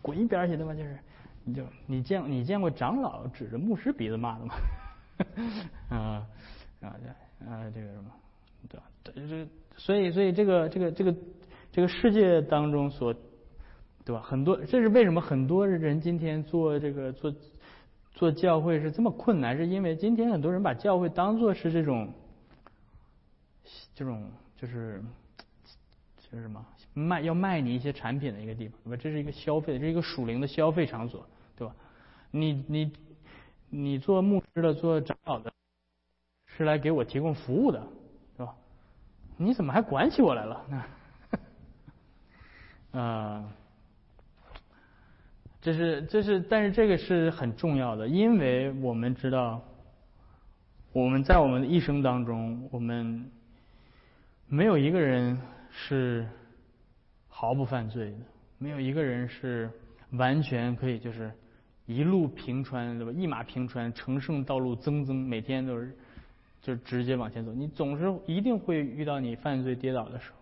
[0.04, 0.76] 滚一边去对吧？
[0.76, 1.00] 就是
[1.46, 4.54] 你就你见你见过长老指着牧师鼻子骂的吗？
[5.90, 5.98] 啊
[6.82, 8.12] 啊这啊这个什么
[8.70, 8.86] 对吧？
[9.04, 11.16] 这所以所以这个这个这个
[11.72, 13.14] 这个世界当中所
[14.06, 14.22] 对吧？
[14.22, 17.34] 很多这是为什么很多人今天做这个做
[18.14, 19.58] 做教会是这么困难？
[19.58, 22.14] 是因为今天很多人把教会当做是这种
[23.96, 25.04] 这种就是
[26.18, 29.02] 就是什么卖要卖你一些产品的一个地方，对吧？
[29.02, 31.76] 这是一个消费，这是一个属灵的消费场所，对吧？
[32.32, 32.92] 你你
[33.70, 35.52] 你做牧师的做长老的，
[36.46, 37.86] 是来给我提供服务的，
[38.38, 38.56] 对吧？
[39.38, 40.66] 你怎么还管起我来了？
[42.92, 43.50] 啊。
[45.64, 49.62] 这是这是，但是这个是很重要的，因为我们知道，
[50.92, 53.32] 我们在我们的一生当中，我们
[54.46, 55.40] 没有一个人
[55.72, 56.28] 是
[57.36, 58.18] 毫不犯罪的，
[58.60, 59.68] 没有一个人是
[60.12, 61.32] 完全可以就是
[61.88, 63.12] 一路平川对吧？
[63.12, 65.98] 一马平川，乘胜道路增增，每天都是
[66.62, 67.52] 就直接往前走。
[67.52, 70.38] 你总是一定会遇到你犯罪跌倒的时候，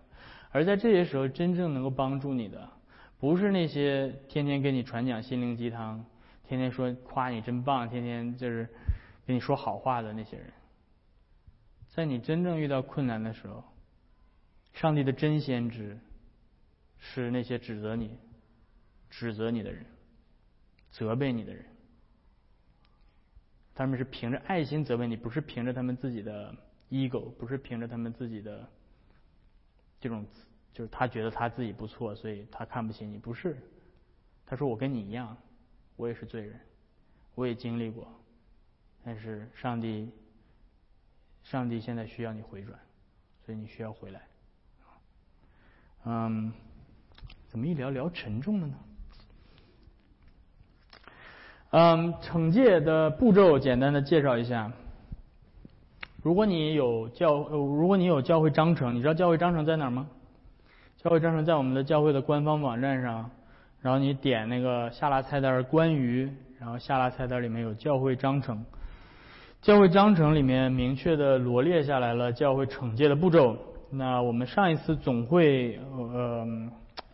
[0.51, 2.69] 而在这些时候，真正能够帮助你的。
[3.17, 6.03] 不是那些天天给你传讲心灵鸡汤，
[6.45, 8.67] 天天说夸你真棒，天天就是
[9.25, 10.47] 跟你说好话的那些人，
[11.87, 13.63] 在你真正遇到困难的时候，
[14.73, 15.97] 上帝的真先知
[17.01, 18.17] 是那些指责你、
[19.09, 19.85] 指责你的人、
[20.91, 21.65] 责备你的人，
[23.75, 26.55] 他们是凭着爱心责备你，不是凭着他们自己的
[26.89, 28.69] ego，不是凭着他们自己的
[29.99, 30.25] 这种。
[30.73, 33.17] 就是他觉得他自己不错，所以他看不起你。
[33.17, 33.57] 不是，
[34.45, 35.37] 他说我跟你一样，
[35.97, 36.57] 我也是罪人，
[37.35, 38.07] 我也经历过，
[39.03, 40.09] 但是上帝，
[41.43, 42.79] 上帝现在需要你回转，
[43.45, 44.25] 所以你需要回来。
[46.05, 46.53] 嗯，
[47.51, 48.73] 怎么一聊聊沉重了呢？
[51.71, 54.71] 嗯，惩戒的步骤简单的介绍一下。
[56.23, 60.07] 如果你有教，如果你有教会章程，你知道教会章程在哪儿吗？
[60.95, 63.29] 教会章程在我们的教会的官方网站上，
[63.81, 68.63] 然后你点那个下拉菜单关于，然后下拉菜单里面有教会章程。
[69.61, 73.57] 教会章程里面明确的罗列下来了教会惩戒的步骤。
[73.89, 76.47] 那我们上一次总会呃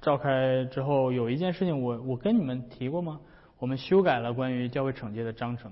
[0.08, 3.20] 召开之后，有一件事情我我跟你们提过吗？
[3.60, 5.70] 我们修改了关于教会惩戒的章程，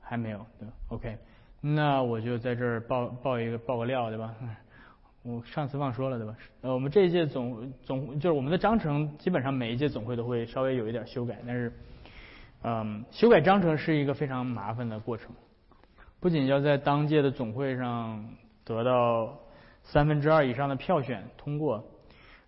[0.00, 1.16] 还没有对 OK，
[1.60, 4.34] 那我就在这儿报报一个报个料对吧？
[5.22, 6.36] 我上次忘说了，对吧？
[6.62, 11.72] 呃，我们这一届总总就是我们的章程，基本上每一届总会都会稍微有一点修改，但是，
[12.64, 15.30] 嗯，修改章程是一个非常麻烦的过程，
[16.18, 18.28] 不仅要在当届的总会上
[18.64, 19.38] 得到
[19.84, 21.84] 三分之二以上的票选通过，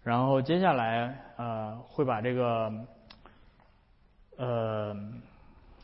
[0.06, 2.72] 然后接下来呃会把这个
[4.36, 4.96] 呃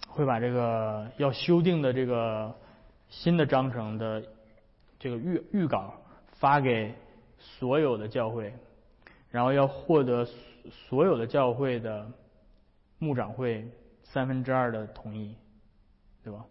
[0.07, 2.55] 会把这个要修订的这个
[3.09, 4.23] 新的章程的
[5.01, 5.95] 这个预预稿。
[6.39, 6.93] 发给
[7.39, 8.53] 所有的教会，
[9.31, 10.27] 然后要获得
[10.89, 12.11] 所有的教会的
[12.99, 13.71] 牧长会
[14.03, 15.37] 三分之二的同意，
[16.25, 16.45] 对吧？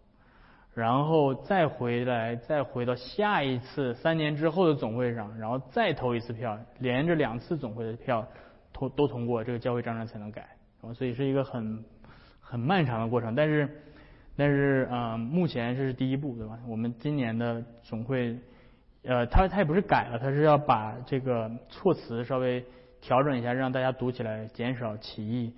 [0.74, 8.26] 然后再回来，再回到下一次三年之后的总会上，然后再投一次票，连着两次总会的票
[8.72, 10.48] 通都通过，这个教会章程才能改，
[10.94, 11.84] 所以是一个很
[12.40, 13.34] 很漫长的过程。
[13.34, 13.68] 但是
[14.36, 16.58] 但是啊，目前这是第一步，对吧？
[16.66, 18.38] 我们今年的总会。
[19.04, 22.64] 呃，他他也不是改了，他是要把这个措辞稍微
[23.00, 25.52] 调整一下，让大家读起来减少歧义，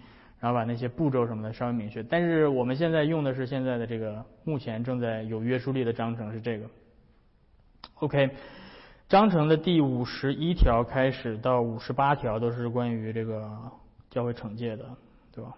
[0.44, 2.02] 然后把那些步骤什么的稍微明确。
[2.02, 6.66] 但是我们现在用的是现在的这个目前正在有约束力的章程是这个。
[8.00, 8.28] OK，
[9.08, 13.50] 章程的第五十一条开始到五十八条都是关于这个
[14.10, 14.84] 教会惩戒的，
[15.34, 15.54] 对吧？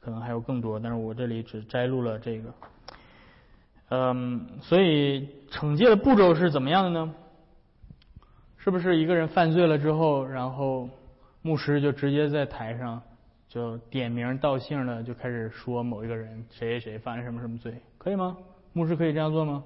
[0.00, 2.54] 可能还有更多，但是我这里只摘录了这个。
[3.90, 7.14] 嗯，所以惩戒的步骤是怎么样的呢？
[8.56, 10.88] 是不是一个人犯罪了之后，然后
[11.42, 13.02] 牧师就直接在台上
[13.56, 18.36] 就点名道姓的就开始说某一个人谁谁谁犯了什么什么罪，可以吗？
[18.74, 19.64] 牧师可以这样做吗？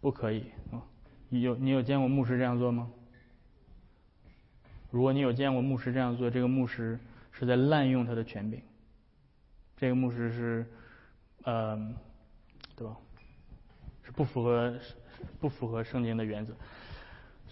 [0.00, 0.80] 不可以啊！
[1.28, 2.90] 你有你有见过牧师这样做吗？
[4.90, 6.98] 如果你有见过牧师这样做，这个牧师
[7.32, 8.62] 是在滥用他的权柄。
[9.76, 10.66] 这个牧师是，
[11.42, 11.94] 嗯。
[12.74, 12.96] 对吧？
[14.04, 14.74] 是不符合
[15.38, 16.54] 不符合圣经的原则，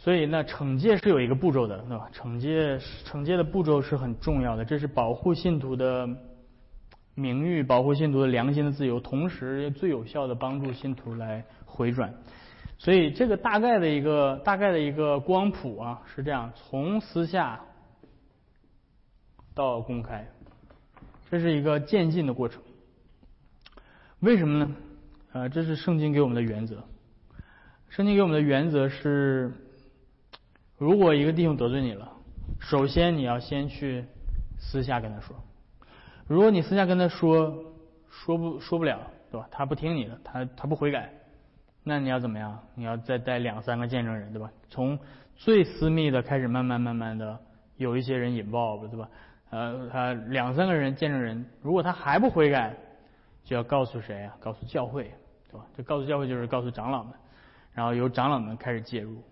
[0.03, 2.11] 所以那惩戒是有一个步骤的，对吧？
[2.13, 6.09] 惩戒惩戒的步骤是很重要的，这是保护信徒的
[7.15, 12.13] 名誉、保护信徒的良心的自由，同时最有效的帮助信徒来回转。
[12.79, 17.61] 所以这个大概的一个大概的一个光谱啊是这样，从私下
[19.55, 20.27] 到公开，
[21.31, 22.61] 这是一个渐进的过程。
[24.19, 24.75] 为什么呢？
[25.33, 26.83] 呃，这是圣经给我们的原则。
[27.89, 29.53] 圣经给我们的原则是，
[30.83, 32.11] 如果一个弟兄得罪你了，
[32.59, 34.05] 首先你要先去
[34.59, 35.37] 私下跟他说。
[36.27, 37.55] 如果你私下跟他说，
[38.11, 38.99] 说不说不了，
[39.31, 39.47] 对吧？
[39.53, 41.09] 他不听你的，他他不悔改。
[41.85, 42.59] 那你要怎么样？
[42.75, 44.51] 你要再带两三个见证人，对吧？
[44.71, 44.99] 从
[45.37, 47.39] 最私密的开始，慢慢慢慢的
[47.77, 49.09] 有一些人引爆，对吧？
[49.51, 52.77] 呃，他两三个人见证人，如果他还不悔改，
[53.45, 54.35] 就要告诉谁啊？
[54.41, 55.05] 告诉教会，
[55.49, 55.65] 对吧？
[55.79, 57.13] 就告诉教会就是告诉长老们，
[57.73, 59.23] 然后由长老们开始介入。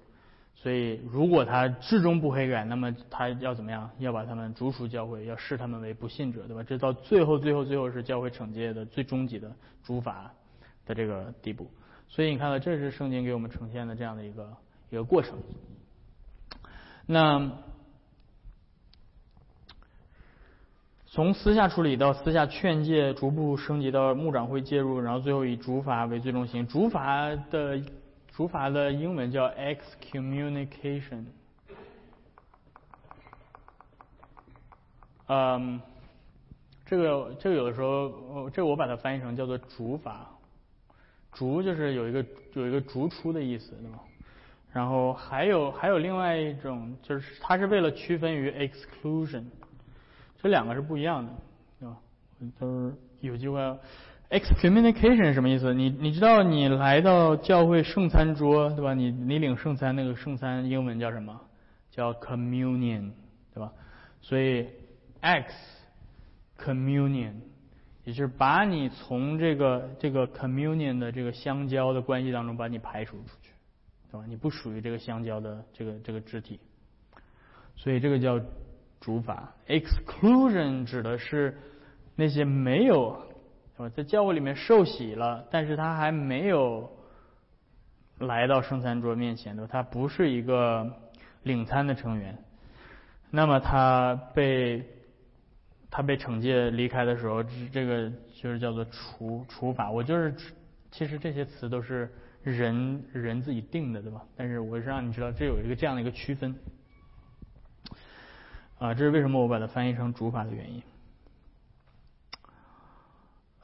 [0.63, 3.91] 所以，如果他至终不悔改，那么他要怎么样？
[3.99, 6.63] 要把他们逐出教会，要视他们为不信者，对吧？
[6.63, 9.51] 这到最后，最后，最后是教会惩戒的最终极的
[9.83, 10.31] 主法
[10.85, 11.71] 的这个地步。
[12.09, 14.53] 所以你看到，这是圣经给我们呈现的这样的一个
[14.91, 15.39] 一个过程。
[17.07, 17.51] 那
[21.07, 26.67] 从私下处理到私下劝诫，逐步升级到牧长会介入，然后最后以主法为最终形。
[26.67, 27.81] 主法的
[28.41, 31.27] 主法的英文叫 excommunication。
[35.27, 35.79] 嗯，
[36.87, 40.27] 这个这个有的时候，这个我把它翻译成叫做主法。
[41.35, 42.25] 逐就是有一个
[42.55, 43.99] 有一个逐出的意思，对吧？
[44.73, 49.45] 然后还有还有另外一种，就是它是为了区分于 exclusion，
[50.43, 51.33] 这两个是不一样的，
[51.79, 51.99] 对吧？
[52.59, 53.61] 都是有机会。
[54.31, 55.75] Excommunication 是什么意思？
[55.75, 58.95] 你你知道你来到教会圣餐桌，对吧？
[58.95, 61.41] 你你领圣餐那个圣餐英文叫什么？
[61.91, 63.11] 叫 communion，
[63.53, 63.73] 对吧？
[64.21, 64.69] 所以
[65.21, 65.53] ex
[66.59, 67.35] communion。
[68.05, 73.51] 也就是把你从这个这个 communion 的这个相交的关系当中把你排除出去，
[74.11, 74.25] 对吧？
[74.27, 76.59] 你不属于这个相交的这个这个肢体，
[77.77, 78.41] 所以这个叫
[79.01, 79.53] 主法。
[79.69, 81.59] exclusion 指的是
[82.17, 83.21] 那些没有，
[83.81, 83.89] 我？
[83.91, 86.91] 在教会里面受洗了，但是他还没有
[88.19, 89.69] 来到圣餐桌面前，对吧？
[89.73, 90.91] 他不是一个
[91.43, 92.37] 领餐的成员，
[93.31, 94.85] 那么他被。
[95.93, 98.09] 他被惩戒离开的时候，这个
[98.41, 99.91] 就是叫做除除法。
[99.91, 100.33] 我就是，
[100.93, 102.09] 其实这些词都是
[102.45, 104.25] 人人自己定的，对吧？
[104.37, 106.55] 但是我是让你知道，这有一个这样的一个区分。
[108.79, 110.81] 啊，这是为什么我把它翻译成主法的原因。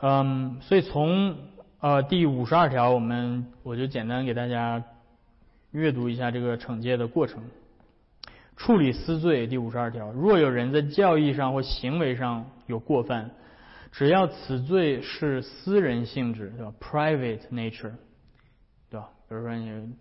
[0.01, 1.37] 嗯，所以从
[1.81, 4.83] 呃第五十二条，我们我就简单给大家
[5.71, 7.43] 阅读一下这个惩戒的过程。
[8.57, 13.31] 处理私罪第五十二条，若有人在教义上或行为上有过犯，
[13.93, 17.93] 只要此罪是私人性质，对吧？private nature，
[18.91, 19.09] 对吧？
[19.29, 19.95] 比如说你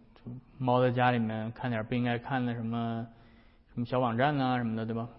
[0.57, 3.05] 猫在家里面看点不应该看的什么
[3.73, 5.09] 什么小网站呐什么的，对吧？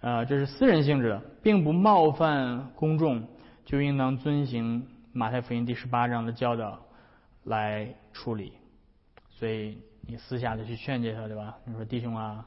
[0.00, 3.22] 啊，这是私人性质的，并不冒犯公众，
[3.64, 6.78] 就应当遵行马太福音第十八章的教导
[7.44, 8.52] 来处理。
[9.30, 9.78] 所以。
[10.04, 11.56] 你私下的去劝诫他，对吧？
[11.64, 12.44] 你说弟兄啊，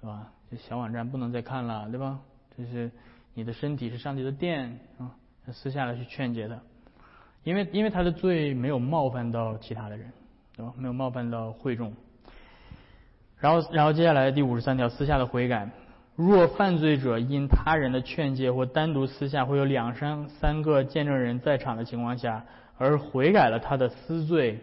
[0.00, 0.32] 对吧？
[0.50, 2.18] 这小网站不能再看了，对吧？
[2.56, 2.90] 这是
[3.34, 5.14] 你的身体是上帝的殿啊，
[5.52, 6.58] 私下的去劝诫他，
[7.44, 10.12] 因为因为他的罪没有冒犯到其他的人，
[10.56, 10.74] 对吧？
[10.76, 11.94] 没有冒犯到会众。
[13.38, 15.70] 然后然后接下来第五十三条，私下的悔改，
[16.18, 22.44] 若犯罪者因他人的劝诫或单独私下会有两三三个见证人在场的情况下，
[22.76, 24.58] 而悔改了他的私罪。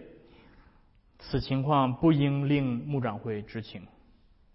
[1.17, 3.81] 此情况不应令牧长会知情，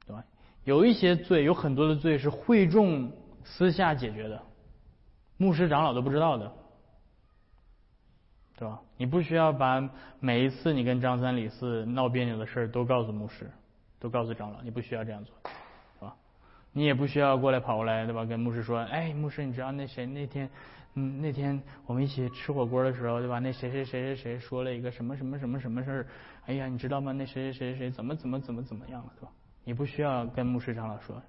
[0.07, 0.23] 对吧？
[0.65, 3.11] 有一些罪，有很多的罪是会众
[3.45, 4.43] 私下解决的，
[5.39, 6.53] 牧师长老都不知道的，
[8.59, 8.79] 对吧？
[8.99, 9.89] 你不需要把
[10.21, 13.51] 每一次你跟张三李四闹别扭的事都告诉牧师，
[13.99, 15.35] 都告诉长老，你不需要这样做，
[16.73, 18.25] 你也不需要过来跑过来，对吧？
[18.25, 20.49] 跟牧师说，哎，牧师，你知道那谁那天？
[20.95, 23.39] 嗯，那天我们一起吃火锅的时候，对吧？
[23.39, 26.07] 那谁谁谁谁谁说了一个什么什么什么什么事儿？
[26.47, 27.13] 哎呀，你知道吗？
[27.13, 29.33] 那谁谁谁谁怎么怎么怎么怎么样了，对吧？
[29.65, 31.21] 你不需要跟牧师长老说。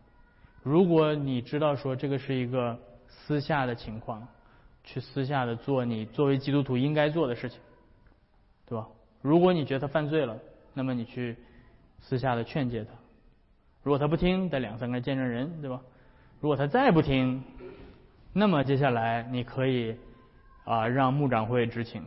[0.63, 2.77] 如果你知道说这个是一个
[3.07, 4.27] 私下的情况，
[4.83, 7.59] 去私下的做你作为基督徒应该做的事情，
[8.67, 8.87] 对吧？
[9.21, 10.37] 如果你觉得他犯罪了，
[10.73, 11.35] 那么你去
[11.99, 12.91] 私下的劝诫他。
[13.83, 15.81] 如果他不听，带两三个见证人，对吧？
[16.39, 17.43] 如果他再不听，
[18.33, 19.95] 那么接下来你可以
[20.65, 22.03] 啊让牧长会知情，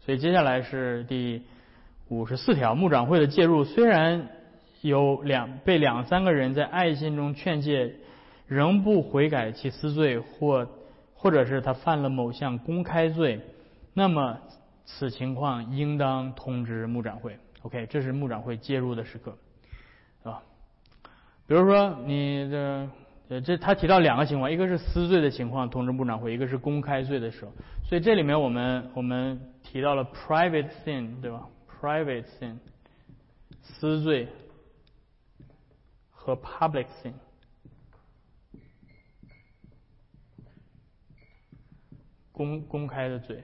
[0.00, 1.42] 所以接下来是第
[2.08, 3.64] 五十四条，牧长会的介入。
[3.64, 4.28] 虽然
[4.82, 7.96] 有两被两三个人在爱心中劝诫，
[8.46, 10.68] 仍不悔改其私罪或
[11.14, 13.40] 或者是他犯了某项公开罪，
[13.94, 14.38] 那么
[14.84, 19.36] 此情况应当通知牧长会，OK，这是牧长会介入的时刻，
[21.46, 22.88] 比如说你的
[23.28, 27.52] 呃，这他提到两个情况，一个是私罪的情况通知部长会，一个是公开罪的时候。
[27.84, 31.48] 所以这里面我们我们提到了 private sin，对吧
[31.80, 32.56] ？private sin，
[33.62, 34.28] 私罪
[36.10, 37.12] 和 public sin，
[42.30, 43.42] 公公开的罪。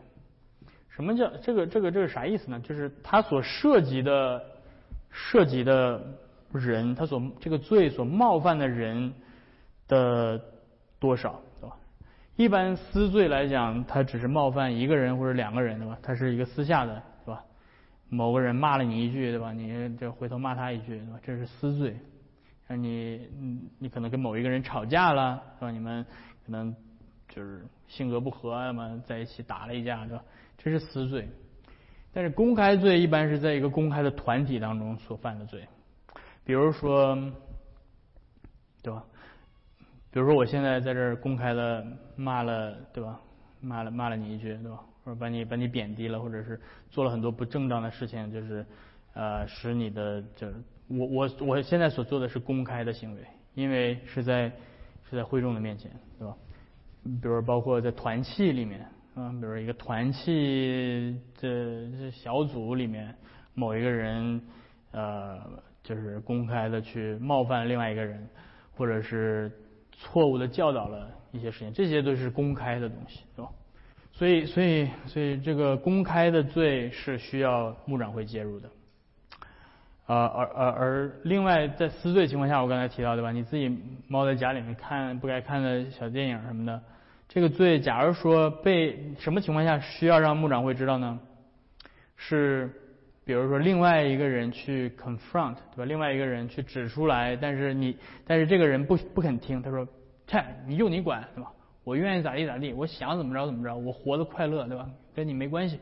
[0.90, 2.60] 什么叫这个这个这个啥意思呢？
[2.60, 4.44] 就是他所涉及的
[5.10, 6.00] 涉及的
[6.58, 9.12] 人，他所这个罪所冒犯的人。
[9.88, 10.40] 的
[10.98, 11.76] 多少，对吧？
[12.36, 15.98] 一般私罪来讲，他只是冒犯一个人或者两个人，对吧？
[16.00, 17.44] 他是一个私下的，对吧？
[18.08, 19.52] 某个人骂了你一句，对吧？
[19.52, 21.20] 你就回头骂他一句，对吧？
[21.22, 21.94] 这是私罪。
[22.68, 23.28] 你，
[23.78, 25.70] 你可能跟某一个人吵架了，是吧？
[25.70, 26.02] 你们
[26.46, 26.74] 可能
[27.28, 30.24] 就是性格不合嘛，在一起打了一架，对吧？
[30.56, 31.28] 这是私罪。
[32.14, 35.66] 但是公开罪一般是在一个公开的团体当中所犯的罪，
[36.44, 37.16] 比如说，
[38.82, 39.04] 对吧？
[40.10, 41.86] 比如说，我现在在这儿公开的
[42.16, 43.20] 骂了，对吧？
[43.60, 44.80] 骂了骂了你一句，对吧？
[45.04, 48.64] 或者把你把你贬低了，或者是做了很多不正当的事情，就是
[49.14, 50.48] 呃，使你的就
[50.88, 53.20] 我我我现在所做的是公开的行为，
[53.54, 54.50] 因为是在
[55.08, 56.36] 是在会众的面前，对吧？
[57.04, 58.80] 比如包括在团契里面，
[59.14, 63.14] 啊，比如一个团契这这小组里面，
[63.54, 64.40] 某一个人
[64.92, 65.40] 呃，
[65.82, 68.28] 就是公开的去冒犯另外一个人，
[68.76, 69.50] 或者是。
[69.94, 73.48] 错误的教导了一些事情，这些都是公开的东西，是吧？
[74.10, 78.68] 所以，所以，所以这个公开的罪是需要牧长会介入的。
[80.06, 83.30] 啊，而而而另外，在私罪情况下，我刚才提到，对吧？
[83.30, 83.78] 你自己
[84.08, 86.82] 猫在家里面看不该看的小电影什么的，
[87.28, 91.20] 这个罪，假如说被什么情况下需要让牧长会知道呢？
[92.16, 92.72] 是。
[93.24, 95.84] 比如说，另外一个人去 confront，对吧？
[95.84, 97.96] 另外一个人去指出来，但是你，
[98.26, 99.86] 但是这个人不不肯听，他说
[100.26, 101.52] ：“切，你用你管，对吧？
[101.84, 104.90] 我愿意咋地咋地，我想怎么着怎么着，我活得快乐，对吧？
[105.14, 105.78] 跟你没关系。”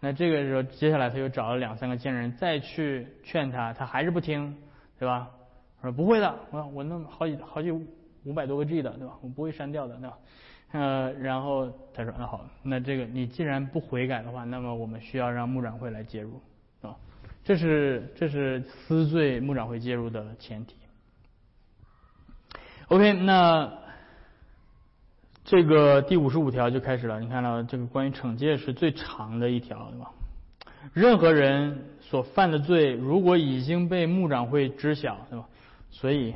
[0.00, 4.56] 那这个时候，接下来他又找了两三个贱人再去劝他，他还是不听，
[4.98, 5.30] 对吧？
[5.80, 9.14] 他说不会的，我我弄好几好几五百多个 G 的，对吧？
[9.22, 10.18] 我不会删掉的，对吧？
[10.74, 16.42] 呃，然后他说：“那好，那这个你既然不悔改的话，那么我们需要让牧长会来介入，
[16.82, 16.96] 啊，
[17.44, 20.74] 这是这是私罪牧长会介入的前提。
[22.88, 23.72] OK，那
[25.44, 27.20] 这个第五十五条就开始了。
[27.20, 30.10] 你看到这个关于惩戒是最长的一条，对吧？
[30.92, 35.46] 任何人所犯的罪，如果已经被牧长会知晓，对吧？
[35.92, 36.34] 所以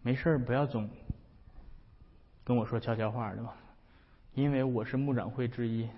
[0.00, 0.88] 没事不要总。”
[2.44, 3.54] 跟我说悄悄话，对吧？
[4.34, 5.88] 因为我是牧长会之一，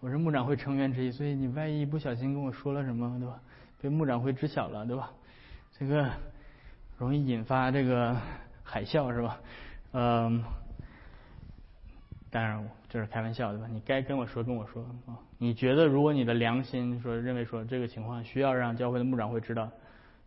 [0.00, 3.40] 我是牧长会成员之一，所以你万一不小心跟我说了什么，对吧？
[3.82, 5.10] 被牧长会知晓了，对吧？
[5.78, 6.10] 这个
[6.96, 8.16] 容易引发这个
[8.62, 9.40] 海啸，是吧？
[9.92, 10.44] 嗯，
[12.30, 13.66] 当然这是开玩笑，对吧？
[13.68, 15.18] 你该跟我说跟我说啊。
[15.38, 19.70] 你觉得如果你的良心说认为说这个情况需要让教会的牧长会知道，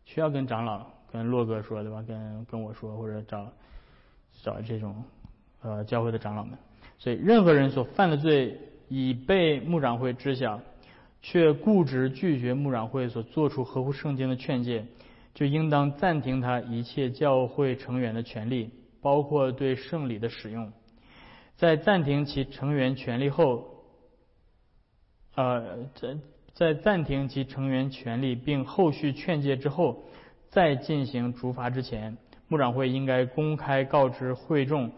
[0.06, 2.02] 需要跟长老、跟洛哥说，对吧？
[2.02, 3.52] 跟跟我说，或者找
[4.44, 5.04] 找这种。
[5.64, 6.58] 呃，教会的长老们，
[7.00, 8.58] 所以任何人所犯的罪
[8.90, 10.60] 已被牧长会知晓，
[11.22, 14.86] 却固执拒绝牧长会所做出合乎圣经的劝诫，
[15.34, 20.74] 就应当暂停他一切教会成员的权利，包括对圣礼的使用。
[21.56, 23.86] 在暂停其成员权利后，
[25.36, 26.18] 呃，在
[26.54, 30.04] 在暂停其成员权利并后续劝诫之后，
[30.50, 32.18] 再进行逐罚之前，
[32.50, 34.92] 牧长会应该公开告知会众。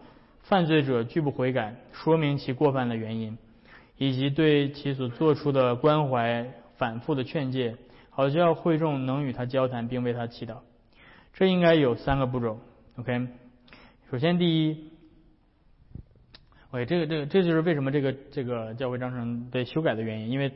[0.48, 3.36] 犯罪者拒不悔改，说明其过犯的原因，
[3.98, 7.76] 以及对其所做出的关怀反复的劝诫，
[8.10, 10.58] 好叫会众能与他交谈，并为他祈祷。
[11.32, 12.60] 这应该有三个步骤。
[12.96, 13.26] OK，
[14.08, 14.90] 首先第一
[16.70, 20.52] ，OK，这个这个这就是为什么这个这个教会章程被修改的原因，因为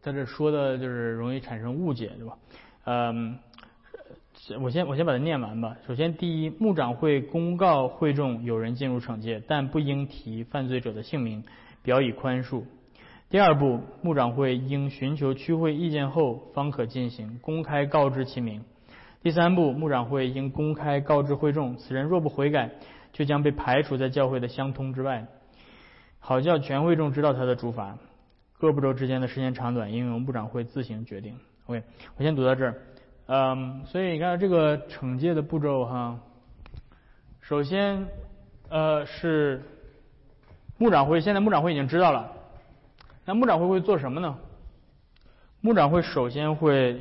[0.00, 2.38] 在这说的就是容易产生误解，对吧？
[2.84, 3.38] 嗯。
[4.60, 5.76] 我先我先把它念完吧。
[5.86, 11.44] 首先，第一，牧长会公告会众有人进入惩戒，但不应提犯罪者的姓名，
[11.82, 12.62] 表以宽恕。
[13.28, 18.64] 第二步，牧长会应寻求区会意见后方可进行，公开告知其名。
[19.22, 22.70] 第三步，牧长会应公开告知会众，此人若不悔改，
[23.12, 25.26] 就将被排除在教会的相通之外，
[26.18, 27.98] 好叫全会众知道他的主法。
[28.58, 31.34] 各步骤之间的时间长短，应由牧长会自行决定。
[31.66, 31.82] OK，
[32.16, 32.74] 我先读到这儿。
[33.32, 36.18] 嗯，所以你看这个惩戒的步骤哈，
[37.40, 38.04] 首先
[38.68, 39.62] 呃是
[40.76, 42.32] 牧长会，现在牧长会已经知道了，
[43.24, 44.36] 那牧长会会做什么呢？
[45.60, 47.00] 牧长会首先会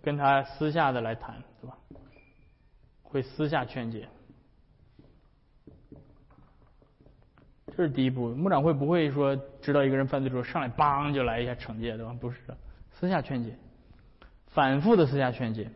[0.00, 1.76] 跟他私下的来谈，对吧？
[3.02, 4.06] 会私下劝诫，
[7.76, 8.28] 这是第一步。
[8.28, 12.16] 牧长会不会说知道一个人犯罪之后上来梆就来一下惩戒，对吧？
[12.20, 12.56] 不是的，
[12.92, 13.56] 私下劝诫，
[14.54, 15.68] 反复的私下劝诫。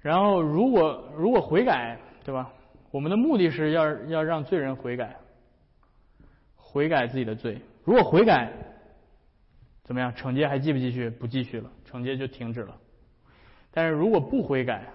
[0.00, 2.50] 然后如果如果悔改，对吧？
[2.90, 5.16] 我们的目的是要要让罪人悔改，
[6.56, 7.60] 悔改自己的罪。
[7.84, 8.50] 如果悔改，
[9.82, 10.12] 怎么样？
[10.14, 11.10] 惩戒还继不继续？
[11.10, 12.74] 不继续了，惩戒就停止了。
[13.70, 14.86] 但是如果不悔改，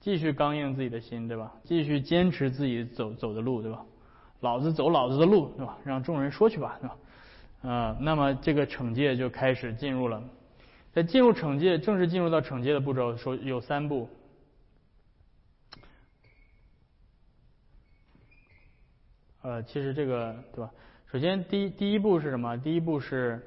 [0.00, 1.52] 继续刚硬自己的心，对吧？
[1.62, 3.84] 继续坚持自己走走的路，对吧？
[4.40, 5.78] 老子走老子的路，对吧？
[5.84, 6.96] 让众人说去吧，对吧？
[7.70, 10.22] 啊，那么这个惩戒就开始进入了。
[10.92, 14.08] 在进入惩戒，正式进入到惩戒的步骤，说有三步。
[19.42, 20.70] 呃，其实这个，对吧？
[21.06, 22.56] 首先，第一第一步是什么？
[22.58, 23.40] 第一步是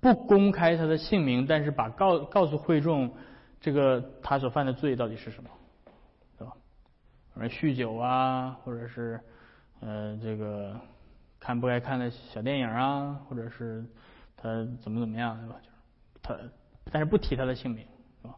[0.00, 3.12] 不公开他的姓名，但是把告告诉会众，
[3.60, 5.50] 这个他所犯的罪到底是什么，
[6.38, 6.54] 对吧？
[7.34, 9.20] 反正酗酒啊，或者是
[9.80, 10.80] 呃这个
[11.38, 13.84] 看不该看的小电影啊，或者是
[14.36, 14.48] 他
[14.80, 15.56] 怎么怎么样，对吧？
[15.62, 15.70] 就
[16.22, 16.36] 他，
[16.90, 17.86] 但是不提他的姓名，
[18.22, 18.34] 是吧？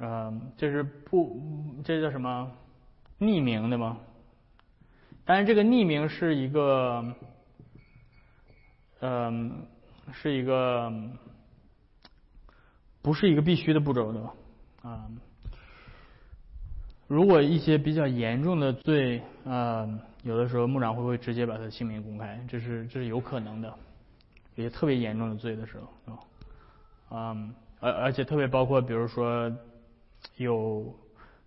[0.00, 1.40] 嗯，这是不，
[1.84, 2.52] 这叫什么？
[3.18, 3.98] 匿名的吗？
[5.24, 7.14] 但是这个匿名是一个，
[9.00, 9.66] 嗯，
[10.12, 10.92] 是一个，
[13.02, 14.34] 不是一个必须的步骤，对吧？
[14.82, 15.10] 啊，
[17.08, 19.86] 如果一些比较严重的罪，啊，
[20.22, 23.74] 有的时候牧长会不会直接把他的姓名公开，这是这是有可能的。
[24.54, 26.20] 有些特别严重的罪的时候，对吧？
[27.10, 29.52] 嗯，而而且特别包括，比如说
[30.36, 30.94] 有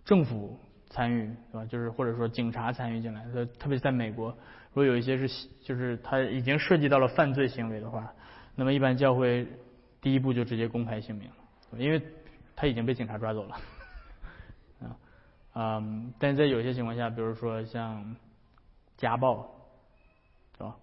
[0.04, 0.58] 政府。
[0.94, 1.64] 参与是吧？
[1.64, 8.12] 就是或者说警察参与进来，特特别在美国，如果有一些是就是他已经涉及到了犯罪行为的话，
[8.54, 9.48] 那么一般教会
[10.02, 11.30] 第一步就直接公开姓名，
[11.78, 12.02] 因为
[12.54, 13.56] 他已经被警察抓走了。
[14.84, 14.96] 啊，
[15.54, 18.14] 嗯，但在有些情况下，比如说像
[18.98, 19.50] 家暴，
[20.58, 20.76] 是吧？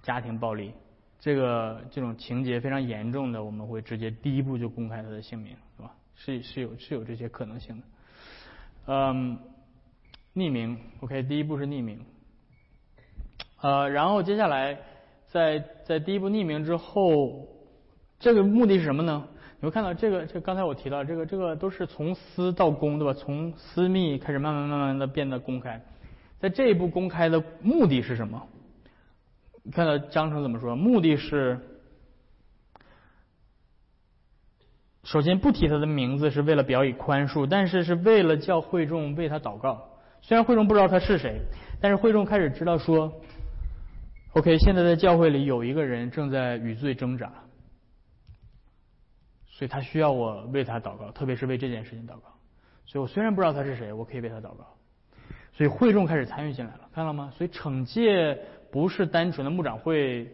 [0.00, 0.72] 家庭暴力，
[1.18, 5.92] 这个这种情节非常严重的，我们会直接第一步就公开他的姓名，是吧？
[6.14, 7.82] 是是有是有这些可能性的，
[8.86, 9.38] 嗯。
[10.38, 11.98] 匿名，OK，第一步是匿名，
[13.62, 14.78] 呃，然后接下来
[15.28, 17.48] 在在第一步匿名之后，
[18.18, 19.26] 这个目的是什么呢？
[19.58, 23.14] 你会看到这个，这刚才我提到这个，这个都是从私到公，对吧？
[23.14, 25.80] 从私密开始慢慢慢慢的变得公开，
[26.38, 28.46] 在这一步公开的目的是什么？
[29.72, 30.76] 看到章程怎么说？
[30.76, 31.60] 目的是。
[35.04, 39.88] 首先不提他的名字是为了表以宽恕，但是是为了叫会众为他祷告。
[40.20, 41.42] 虽然会众不知道他是谁，
[41.80, 43.20] 但是会众开始知道说
[44.32, 47.32] ，OK，现在在教会里有一个人正在与罪挣扎，
[49.46, 52.34] 所以他需要我为他祷告，特别是为这件事情祷告。
[52.84, 54.66] 所以我虽然不知道他是谁，我可以为他祷告。
[55.52, 57.30] 所以会众开始参与进来了，看到吗？
[57.36, 58.40] 所以惩戒
[58.70, 60.30] 不是单纯的牧长会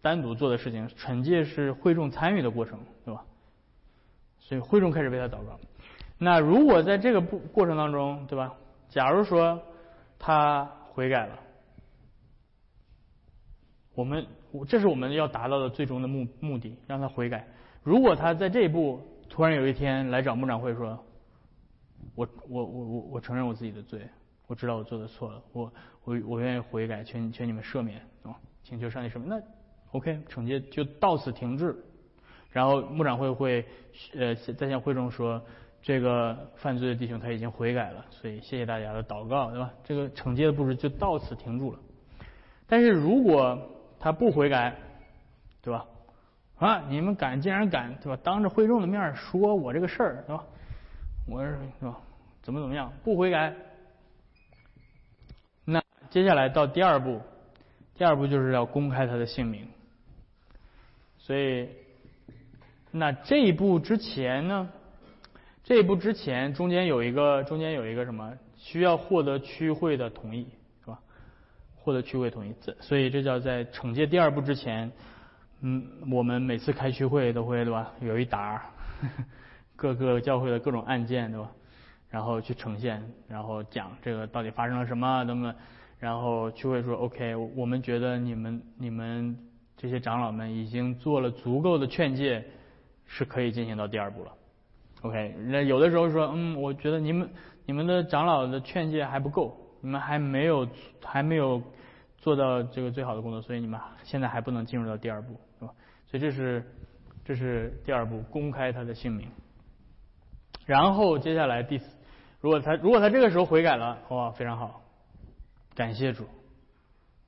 [0.00, 3.24] 单独做的事情，惩戒是会众参与的过程，对吧？
[4.38, 5.58] 所以会众开始为他祷告。
[6.18, 8.54] 那如果在这个过过程当中，对吧？
[8.88, 9.60] 假如说
[10.18, 11.38] 他悔改了，
[13.94, 14.26] 我们
[14.68, 17.46] 这是我们要达到的最终的目目的，让他悔改。
[17.82, 21.04] 如果他在这一步突然有一天来找牧长会说
[22.14, 24.00] ：“我我我我我承认我自己的罪，
[24.46, 25.72] 我知道我做的错了，我
[26.04, 29.40] 我我愿意悔改，请请你们赦免啊，请求上帝赦免。”那
[29.92, 31.76] OK，惩戒就到此停滞。
[32.50, 33.64] 然后牧长会会
[34.14, 35.42] 呃在向会众说。
[35.86, 39.70] 这个犯罪的弟兄他已经悔改了，所以谢谢大家的祷告，对吧？
[39.84, 41.78] 这个惩戒的布置就到此停住了。
[42.66, 43.58] 但是如果
[44.00, 44.74] 他不悔改，
[45.60, 45.84] 对吧？
[46.56, 48.18] 啊，你们敢，竟然敢，对吧？
[48.24, 50.42] 当着会众的面说我这个事儿，对吧？
[51.28, 52.00] 我是吧？
[52.40, 52.90] 怎么怎么样？
[53.04, 53.54] 不悔改，
[56.14, 57.20] 接下来到第二步，
[57.96, 59.66] 第二步就是要公开他的姓名。
[61.18, 61.68] 所以，
[62.92, 64.70] 那这一步之前呢？
[65.64, 68.32] 这一步之前，中间有一个，中间有一个什么？
[68.56, 70.46] 需要获得区会的同意，
[70.84, 71.00] 是吧？
[71.74, 74.92] 获得区会同意，这所以这叫在惩戒第二步之前，
[75.62, 77.92] 嗯，我们每次开区会都会，对吧？
[78.00, 78.62] 有一沓
[79.74, 81.50] 各个教会的各种案件，对吧？
[82.08, 85.52] 然后去呈现，然后讲这个到底发生了什么，等等。
[86.04, 89.34] 然后区会说，OK，我们觉得你们你们
[89.74, 92.44] 这些长老们已经做了足够的劝诫，
[93.06, 94.30] 是可以进行到第二步了。
[95.00, 97.30] OK，那有的时候说，嗯，我觉得你们
[97.64, 100.68] 你们的长老的劝诫还不够，你们还没有
[101.02, 101.62] 还没有
[102.18, 105.72] 做到这个最好的工作，所以你们现在还不能进入到第二步，是吧？
[106.06, 106.62] 所以这是
[107.24, 109.26] 这是第二步，公开他的姓名。
[110.66, 111.80] 然后接下来第，
[112.42, 114.82] 如果他如果他这个时候悔改了，哇，非常好，
[115.74, 116.26] 感谢主。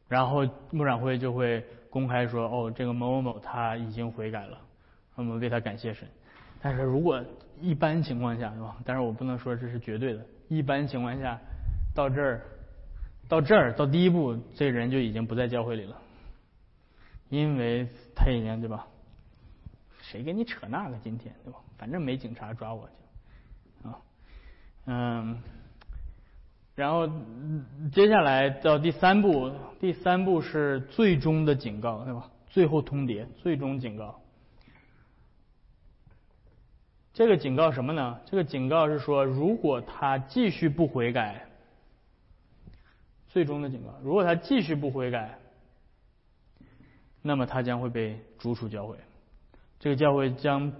[0.09, 4.59] 然后牧长会就会公开说，哦，这个某某某他已经悔改了，
[5.17, 6.07] 我们为他感谢神。
[6.61, 7.23] 但是如果
[7.61, 8.77] 一般情况下，是吧？
[8.85, 10.25] 但是我不能说这是绝对的。
[10.49, 11.39] 一般情况下，
[11.95, 12.43] 到这儿，
[13.29, 16.01] 到这儿，到第一步，这人就已经不在教会里了，
[17.29, 18.87] 因为他已经对吧？
[20.03, 21.59] 谁跟你扯那个今天对吧？
[21.77, 23.99] 反正没警察抓我去啊，
[24.87, 25.43] 嗯，
[26.77, 27.09] 然后
[27.91, 29.51] 接下来到第三步，
[29.81, 32.31] 第三步是最终的警告，对吧？
[32.49, 34.21] 最后通牒，最终警告。
[37.15, 38.21] 这个警告什么呢？
[38.27, 41.47] 这个警告是说，如果他继续不悔改，
[43.29, 45.39] 最终的警告，如果他继续不悔改，
[47.23, 48.97] 那么他将会被逐出教会。
[49.81, 50.71] 这个教会将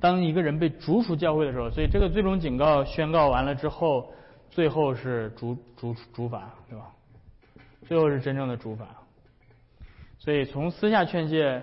[0.00, 4.12] 当一个人被逐出教会的时候，所以这个最终警告宣告完了之后，
[4.50, 6.86] 最后是主主主法，对吧？
[7.86, 8.86] 最后是真正的主法。
[10.18, 11.62] 所以从私下劝诫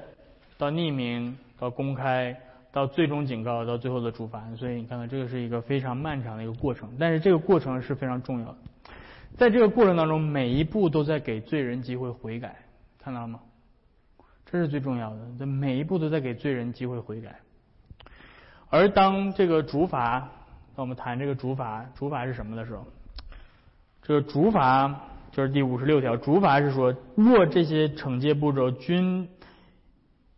[0.57, 2.35] 到匿名到公开。
[2.75, 8.57] 到最终警告，到最后的处罚，所以你看看，这个是一个非常漫长的一个过程，但是这个过程是非常重要的。
[9.37, 12.53] 在这个过程当中，每一步都在给罪人机会悔改，
[12.99, 13.39] 看到了吗？
[14.45, 17.39] 这是最重要的，这每一步都在给罪人机会悔改。
[18.69, 20.29] 而当这个主法，
[20.75, 22.85] 那我们谈这个主法，主法是什么的时候，
[24.01, 29.29] 这个主法就是第五十六条，主法是说，若这些惩戒步骤均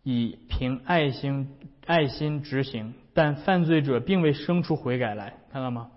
[0.03, 1.49] 以凭爱心。
[1.87, 5.89] 爱心执行，但犯罪者并未生出悔改来，看到吗？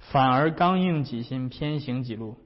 [0.00, 2.36] 反而刚硬己心，偏行己路。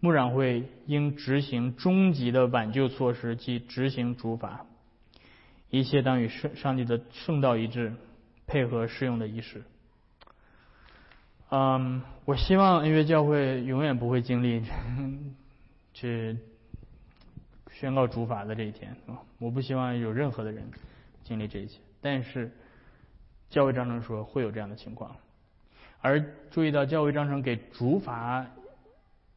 [0.00, 4.66] 牧长会应执行终极的挽救措施，即执行主法，
[5.70, 7.92] 一切当与圣上帝的圣道一致，
[8.48, 9.62] 配合适用的仪式。
[11.52, 14.62] 嗯，我希望恩约教会永远不会经历
[15.92, 16.38] 去
[17.72, 18.96] 宣告主法的这一天！
[19.38, 20.64] 我不希望有任何的人
[21.24, 21.80] 经历这一切。
[22.00, 22.52] 但是，
[23.48, 25.16] 教会章程说会有这样的情况，
[26.00, 28.46] 而注意到教会章程给主罚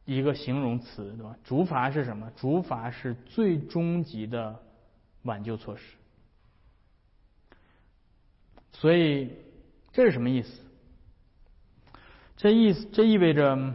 [0.04, 1.36] 一个形容词，对吧？
[1.42, 2.30] 主罚是什么？
[2.36, 4.56] 主罚是最终极的
[5.22, 5.82] 挽救措施。
[8.70, 9.32] 所以
[9.92, 10.63] 这是什么意思？
[12.36, 13.74] 这意思这意味着，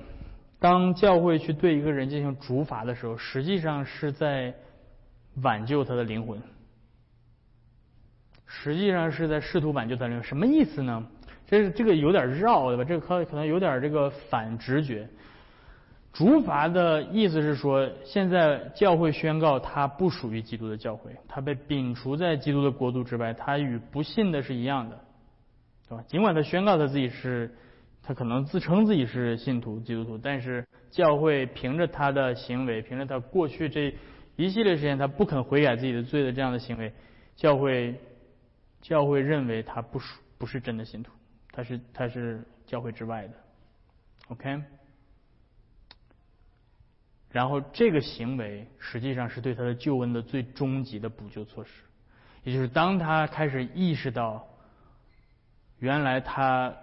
[0.60, 4.54] 当教会去对一个人进行主罚的时候，实际上是在
[5.42, 6.42] 挽救他的灵魂。
[8.46, 11.06] 实际上是在试图挽救他的灵魂，什么意思呢？
[11.48, 12.84] 这是这个有点绕，对吧？
[12.84, 15.08] 这个可可能有点这个反直觉。
[16.12, 25.00] 主罚的意思是说，现在教会宣告他不属于基督的教会，他被摒除在基督的国度之外，他与不信的是一样的，
[25.88, 26.04] 对吧？
[26.08, 27.54] 尽管他宣告他自己是，
[28.02, 33.96] 他可能自称自己是信徒基督徒，但是教会凭着他的行为，凭着他过去这
[34.36, 36.94] 一系列时间他不肯悔改自己的罪的这样的行为，
[37.36, 38.00] 教会。
[38.82, 41.12] 教会认为他不属不是真的信徒，
[41.52, 43.34] 他是他是教会之外的
[44.30, 44.64] ，OK。
[47.30, 51.72] 然后这个行为实际上是对他的救恩的最终极的补救措施，
[52.46, 54.48] 也就是当他开始意识到，
[55.80, 56.74] 原来他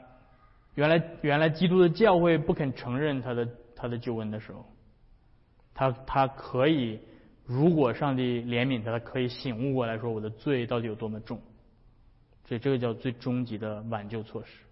[0.77, 4.65] 原来原来基督的教会不肯承认他的他的救恩的时候，
[5.75, 7.01] 他他可以
[7.45, 11.41] 如果上帝怜悯他，他可以醒悟过来说我的罪到底有多么重。
[12.45, 14.63] 所以这个叫最终极的挽救措施。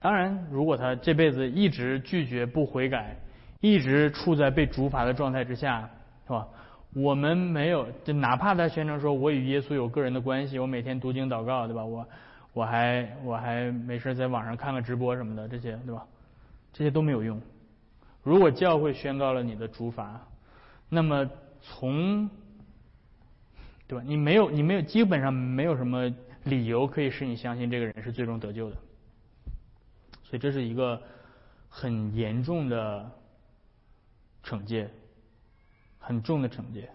[0.00, 3.16] 当然，如果他这辈子一直拒绝不悔改，
[3.60, 5.88] 一直处在被主罚的状态之下，
[6.26, 6.48] 是吧？
[6.94, 11.84] 我们没有，就哪怕他宣称说我与耶稣有个人的关系，我每天读经祷告，对吧？
[11.84, 12.06] 我
[12.56, 16.06] 我还我还没事在网上看个直播什么的，这些对吧？
[16.72, 17.38] 这些都没有用。
[18.22, 20.26] 如果教会宣告了你的主罚，
[20.88, 21.28] 那么
[21.60, 22.30] 从
[23.86, 24.02] 对吧？
[24.06, 26.10] 你没有，你没有，基本上没有什么
[26.44, 28.76] 理由可以使你相信这个人是最终得救的。
[30.24, 30.98] 所以这是一个
[31.68, 33.10] 很严重的
[34.42, 34.88] 惩戒，
[35.98, 36.88] 很重的惩戒！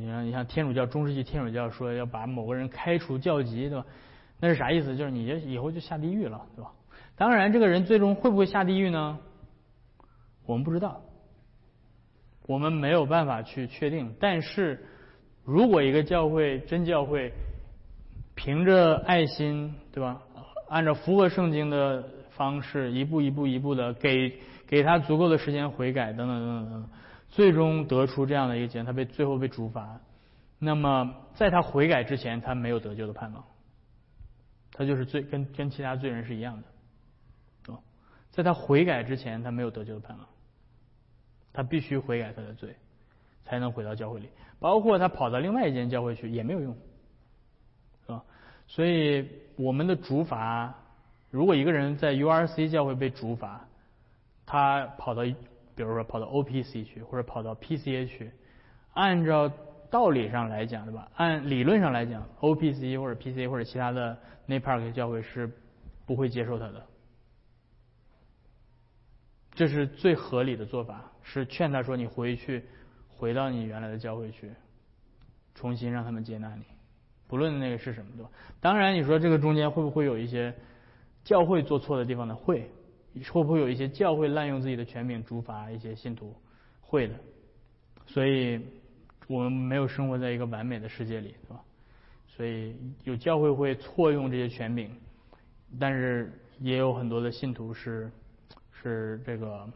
[0.00, 3.86] 你像你像天主教中世纪天主教说要把某个人开除教籍，对吧？
[4.40, 4.96] 那是啥意思？
[4.96, 6.72] 就是你这以后就下地狱了，对吧？
[7.16, 9.18] 当然，这个人最终会不会下地狱呢？
[10.46, 11.00] 我们不知道。
[12.46, 14.84] 我们没有办法去确定，但是
[15.44, 17.32] 如果一个教会真教会
[18.34, 20.20] 凭着爱心，对吧？
[20.68, 24.34] 按照符合圣经的方式，一步一步一步的给
[24.66, 26.88] 给他足够的时间悔改，等等等等等，
[27.34, 30.00] 最终得出这样的一个结论，他被最后被处罚，
[30.60, 33.44] 那么在他悔改之前，他没有得救的盼望，
[34.70, 37.82] 他就是罪，跟跟其他罪人是一样的，哦，
[38.30, 40.24] 在他悔改之前，他没有得救的盼望，
[41.52, 42.76] 他必须悔改他的罪，
[43.44, 44.28] 才能回到教会里，
[44.60, 46.72] 包括他跑到另外一间教会去也没有用，
[48.06, 48.22] 是吧？
[48.68, 50.72] 所以我们的主法，
[51.32, 53.66] 如果一个人在 URC 教会被主法，
[54.46, 55.24] 他跑到，
[55.74, 58.30] 比如说跑到 OPC 去，或者跑到 PCA 去，
[58.92, 59.50] 按照
[59.90, 61.10] 道理上来讲，对吧？
[61.14, 65.50] 按理论上来讲，OPC 或者 PCA 或者其他的 n a p a r k 教会是
[66.06, 66.86] 不会接受他的，
[69.54, 72.64] 这是最合理的做法，是劝他说你回去，
[73.08, 74.52] 回到你原来的教会去，
[75.54, 76.64] 重新让他们接纳你。
[77.26, 78.30] 不论那个是什么，对吧？
[78.60, 80.54] 当然，你说这个中间会不会有一些
[81.24, 82.34] 教会做错的地方呢？
[82.34, 82.70] 会，
[83.32, 86.34] 会不会有一些教会滥用自己的权柄，主罚一些信徒？
[86.80, 87.14] 会的。
[88.06, 88.60] 所以，
[89.28, 91.60] 我们没有生活在一个完美的世界里，对吧？
[92.26, 94.90] 所以有教会会错用这些权柄，
[95.78, 98.10] 但是也有很多的信徒是
[98.72, 99.66] 是这个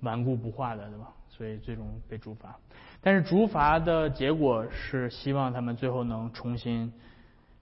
[0.00, 1.12] 顽固不化的，对吧？
[1.28, 2.56] 所以最终被主罚。
[3.02, 6.92] 但是竹筏的结果是希望他们最后能重新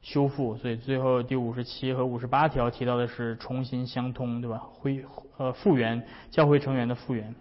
[0.04, 4.58] 修复，所以最后第五十七和五十八条提到的是重新相通，对吧？
[4.58, 5.04] 恢
[5.36, 7.34] 呃复原教会成员的复原。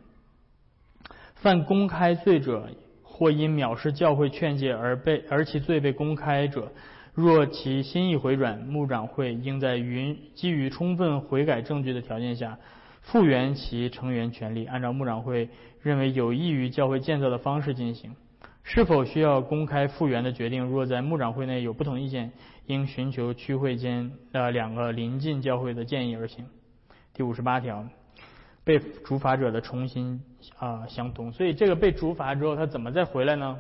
[1.36, 2.70] 犯公开罪者，
[3.04, 6.72] 或因藐视教会劝诫而被而其罪被公开者，
[7.14, 12.58] 若其心意回转，牧长会应在允基于充分悔改证据的条件下，
[13.02, 15.50] 复原其成员权利，按照牧长会。
[15.84, 18.16] 认为有益于教会建造的方式进行，
[18.64, 22.32] 是否需要公开复原的决定，若在牧长会内有不同意见，
[22.66, 26.46] 应寻求区会间呃两个邻近教会的建议而行。
[27.14, 27.86] 第五十八条，
[28.64, 30.24] 被处罚者的重新
[30.58, 33.60] 啊相通，所以这个被处罚之后，他怎么再回来呢？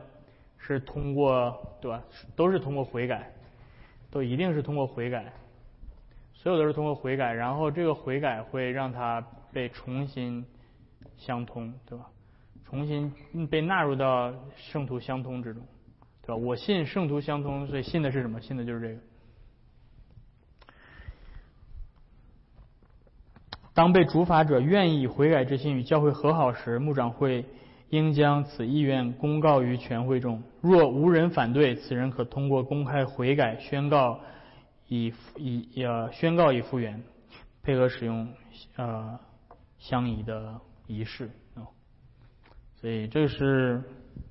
[0.57, 2.01] 是通过对吧？
[2.37, 3.29] 都是通过悔改，
[4.09, 5.33] 都一定是通过悔改，
[6.33, 10.45] 所有都是通过悔改，然后这个悔改会让他被重新
[11.17, 12.05] 相通，对吧？
[12.65, 13.13] 重新
[13.47, 15.63] 被纳入到圣徒相通之中，
[16.21, 16.35] 对吧？
[16.35, 18.41] 我信圣徒相通，所以信的是什么？
[18.41, 18.99] 信的就是这个。
[23.75, 27.45] 当被主法者愿意悔改之心与教会和好时，牧长会
[27.89, 30.43] 应将此意愿公告于全会中。
[30.61, 34.19] 若无人反对，此人可通过公开悔改宣告
[34.87, 37.03] 以以呃宣告以复原，
[37.63, 38.27] 配合使用
[38.75, 39.19] 呃
[39.77, 41.31] 相宜的仪式。
[42.83, 43.81] 所以这是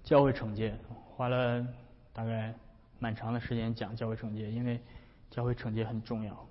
[0.05, 0.79] 教会惩戒，
[1.09, 1.67] 花了
[2.13, 2.55] 大概
[2.99, 4.79] 蛮长的时间讲教会惩戒，因为
[5.31, 6.47] 教会惩戒很重要。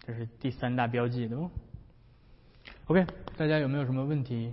[0.00, 1.48] 这是第三大标记，对不
[2.86, 4.52] ？OK，大家有没有什么问题？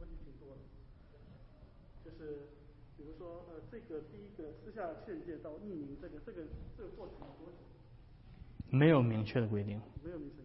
[0.00, 0.62] 问题挺多的，
[2.04, 2.48] 就是
[2.96, 6.42] 比如说呃，这个第一个私下劝诫到匿名，这个这个
[6.76, 8.76] 这个过程多久？
[8.76, 9.80] 没有明确的规定。
[10.02, 10.39] 没有明确。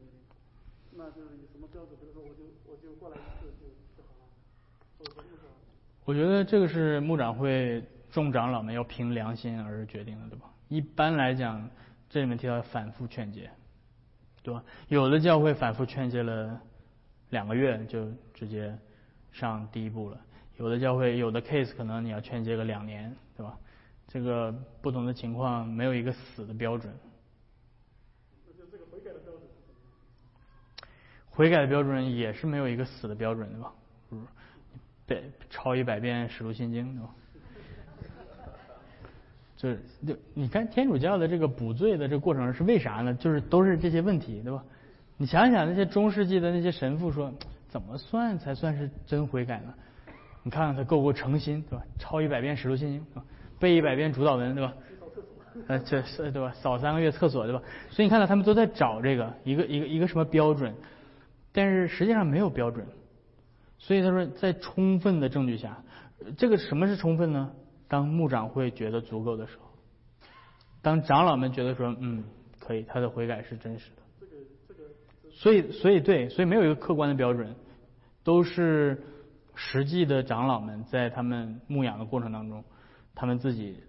[0.98, 1.96] 那就是有什么标准？
[2.00, 3.68] 比如说，我就我就过来一次就
[3.98, 4.26] 就好了，
[4.98, 5.50] 或者说
[6.06, 10.50] 我觉得这个是牧长会众长老们要凭良心而决定的，对吧？
[10.70, 11.70] 一般来讲，
[12.10, 13.50] 这里面提到反复劝诫，
[14.42, 14.64] 对吧？
[14.88, 16.62] 有的教会反复劝诫了
[17.30, 18.78] 两个月就直接
[19.32, 20.22] 上第一步了，
[20.58, 23.58] 有的教会有的 case 可能你要劝诫个两年，对吧？
[24.08, 26.94] 这个不同的情况没有一个死的标准。
[31.36, 33.72] 悔改的标准也是没有一个死的标准，对吧？
[35.06, 37.10] 对，抄一百遍《使徒信经》，对吧？
[39.58, 43.14] 就是就你看天主教的这个补罪的这个过程是为啥呢？
[43.14, 44.64] 就是都是这些问题，对吧？
[45.18, 47.32] 你想想那些中世纪的那些神父说，
[47.68, 49.74] 怎么算才算是真悔改呢？
[50.44, 51.86] 你看看他够不够诚心，对吧？
[52.00, 53.02] 抄一百遍《使徒信经》，
[53.60, 54.74] 背一百遍主导文，对吧？
[55.68, 56.52] 呃，这是对吧？
[56.54, 57.62] 扫三个月厕所，对吧？
[57.90, 60.74] 所以你看到他们都在找这个一个一个一个什么标准？
[61.56, 62.86] 但是实际上没有标准，
[63.78, 65.82] 所以他说，在充分的证据下，
[66.38, 67.50] 这个什么是充分呢？
[67.88, 69.70] 当牧长会觉得足够的时候，
[70.82, 72.26] 当长老们觉得说，嗯，
[72.60, 74.02] 可以，他的悔改是真实的。
[74.20, 74.32] 这个
[74.68, 74.90] 这个，
[75.32, 77.56] 所以所以对，所以没有一个客观的标准，
[78.24, 79.02] 都是
[79.54, 82.62] 实际的长老们在他们牧养的过程当中，
[83.14, 83.80] 他们自己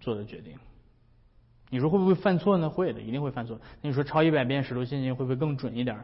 [0.00, 0.52] 做的决定。
[1.70, 2.68] 你说会不会犯错呢？
[2.68, 3.58] 会的，一定会犯错。
[3.80, 5.96] 那你说抄一百遍《使徒信经》会不会更准一点？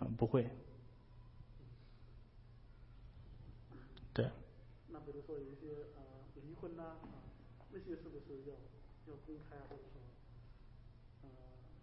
[0.00, 0.46] 嗯，不会。
[4.12, 4.28] 对。
[4.88, 6.02] 那比如说有一些呃
[6.34, 6.82] 离婚呐，
[7.72, 8.54] 那些是不是要
[9.12, 9.62] 要公开啊？
[9.68, 10.00] 或者说，
[11.22, 11.28] 呃，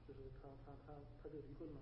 [0.08, 0.94] 就是他他他
[1.24, 1.76] 他就离婚了。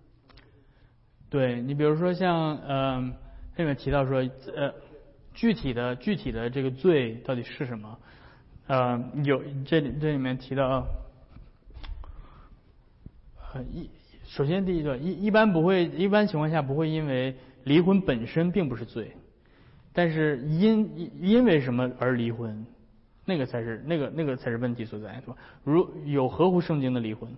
[1.30, 3.12] 对你比如说像呃，
[3.56, 4.18] 这里面提到说
[4.54, 4.74] 呃，
[5.34, 7.98] 具体的具体的这个罪到底是什么？
[8.68, 10.86] 呃，有这里这里面提到，
[13.52, 13.90] 呃一
[14.34, 19.12] 首先第一个一一般不会一般情况下不会因为离婚本身并不是罪，
[19.92, 22.64] 但是因因为什么而离婚，
[23.26, 25.36] 那个才是那个那个才是问题所在，对吧？
[25.64, 27.30] 如有合乎圣经的离婚，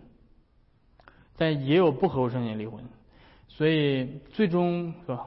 [1.37, 2.81] 但也有不合乎圣经离婚，
[3.49, 5.27] 所以最终是吧？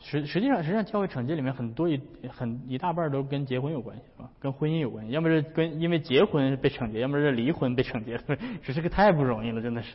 [0.00, 4.30] 实实际上，实际上教会惩戒里面很多一很一大半都跟结婚有关系，是吧？
[4.40, 8.18] 跟婚姻有关系，要么是跟因为结婚被惩戒，要么是离婚被惩戒，
[8.64, 9.94] 这是个太不容易了，真的是，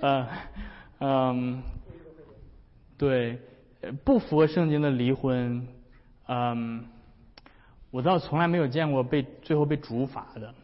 [0.00, 0.28] 呃，
[1.00, 1.62] 嗯，
[2.98, 3.38] 对，
[4.04, 5.66] 不符合圣经的离婚，
[6.28, 6.84] 嗯，
[7.90, 10.54] 我倒从来没有见过被最后被主罚的。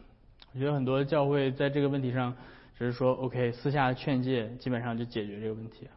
[0.53, 2.35] 我觉得很多教会在这个问题上
[2.77, 5.87] 只是说 OK，私下劝诫，基本上就解决这个问题。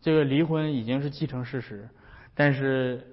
[0.00, 1.88] 这个离婚已经是既成事实。
[2.34, 3.04] 但是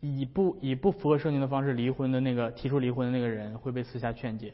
[0.00, 4.52] 以不以不符合圣经的方式离婚的那个提出离婚的那个人会被私下劝诫，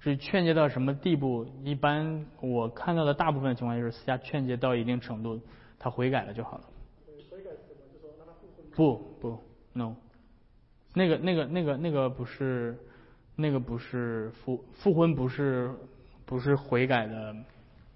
[0.00, 5.40] 至于劝诫到什么地步，一般我看到的大部分情况就是私下劝诫到一定程度，
[5.78, 6.64] 他悔改了就好了。
[8.74, 9.36] 不不
[9.72, 9.96] ，no，
[10.94, 12.78] 那个那个那个那个不是
[13.34, 15.74] 那个不是复复婚不是
[16.24, 17.34] 不是悔改的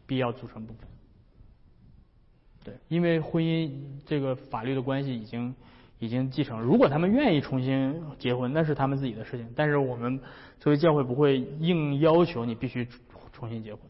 [0.06, 0.88] 必要组成部分。
[2.64, 3.70] 对，因为婚姻
[4.04, 5.54] 这个法律的关系已经
[6.02, 9.48] 已经继承，如果他们愿意重新结婚，那是他们自己的事情。
[9.54, 10.20] 但是我们
[10.58, 12.84] 作为教会不会硬要求你必须
[13.32, 13.80] 重新结婚，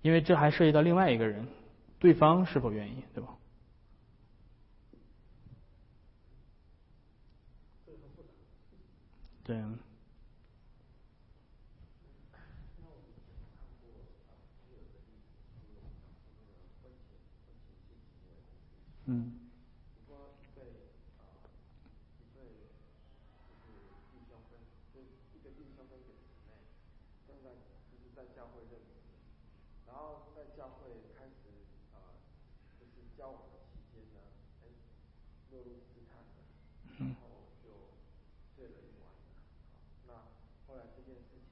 [0.00, 1.46] 因为这还涉及到另外一个人，
[1.98, 3.36] 对方是否愿意，对吧？
[9.44, 9.62] 对。
[19.04, 19.32] 嗯。
[20.06, 20.60] 说对
[21.16, 21.32] 啊，
[22.20, 22.44] 一对
[23.48, 23.72] 就是
[24.12, 24.60] 弟兄跟
[24.92, 25.00] 就
[25.32, 26.52] 一个弟兄跟一个姊妹，
[27.24, 27.56] 现在
[27.88, 29.00] 就是在教会认识，
[29.88, 31.48] 然后在教会开始
[31.96, 32.20] 啊，
[32.76, 34.20] 就是交往的期间呢，
[34.60, 34.68] 哎，
[35.52, 36.44] 落入试探的，
[37.00, 37.72] 然后就
[38.52, 39.08] 睡了一晚。
[40.04, 40.12] 那
[40.68, 41.48] 后来这件事情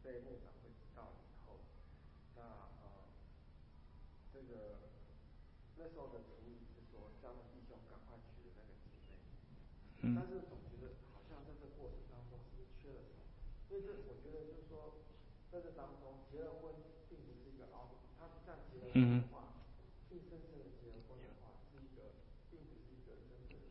[0.00, 1.60] 被牧长会知道以后，
[2.32, 3.04] 那啊，
[4.32, 4.80] 这个
[5.76, 6.24] 那时候的。
[10.00, 13.22] 但是总觉得好像在这过程当中是缺了什么，
[13.68, 14.96] 所以这我觉得就是说，
[15.52, 16.72] 在这当中结了婚
[17.08, 19.24] 并不是一个奥，他这样结了婚的话，并真正的结了婚的话是一个，并不是一个真正嗯。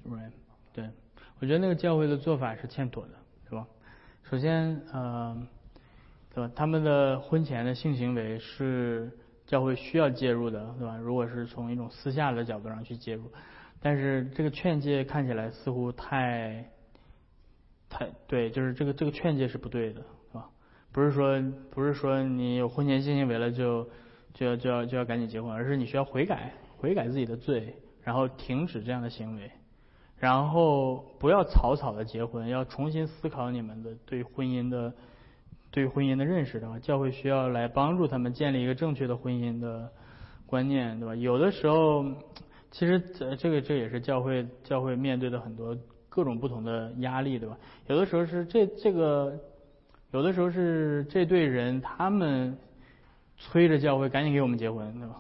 [0.06, 0.32] Right，
[0.74, 0.90] 对，
[1.40, 3.12] 我觉得那个教会的做法是欠妥的，
[3.48, 3.68] 是吧？
[4.24, 5.48] 首先，呃，
[6.34, 6.52] 对吧？
[6.56, 9.12] 他们的婚前的性行为是
[9.46, 10.98] 教会需要介入的，对吧？
[10.98, 13.32] 如果是从一种私下的角度上去介入。
[13.82, 16.72] 但是这个劝诫看起来似乎太，
[17.88, 20.50] 太对，就是这个这个劝诫是不对的，是吧？
[20.92, 23.88] 不是说不是说你有婚前性行为了就
[24.40, 29.52] 就要就要就要赶紧结婚，而是你需要悔改，悔改自己的罪，然后停止这样的行为，
[30.18, 34.94] 然后不要草草的结婚，要重新思考你们的对婚姻的
[35.72, 36.80] 对婚姻的认识，对吧？
[36.80, 39.92] 教会需要来帮助他们建立一个正确的婚姻的
[40.46, 41.14] 观念，对吧？
[41.16, 42.06] 有的时候。
[42.72, 45.76] 其实这这个这也是教会教会面对的很多
[46.08, 47.58] 各种不同的压力，对吧？
[47.88, 49.36] 有的时候是这这个，
[50.12, 52.56] 有的时候是这对人他们
[53.40, 55.16] 催着教会赶紧给我们结婚，对吧？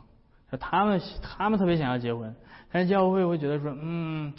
[0.60, 2.36] 他们他们特别想要结婚，
[2.72, 4.32] 但是教会会觉得说，嗯，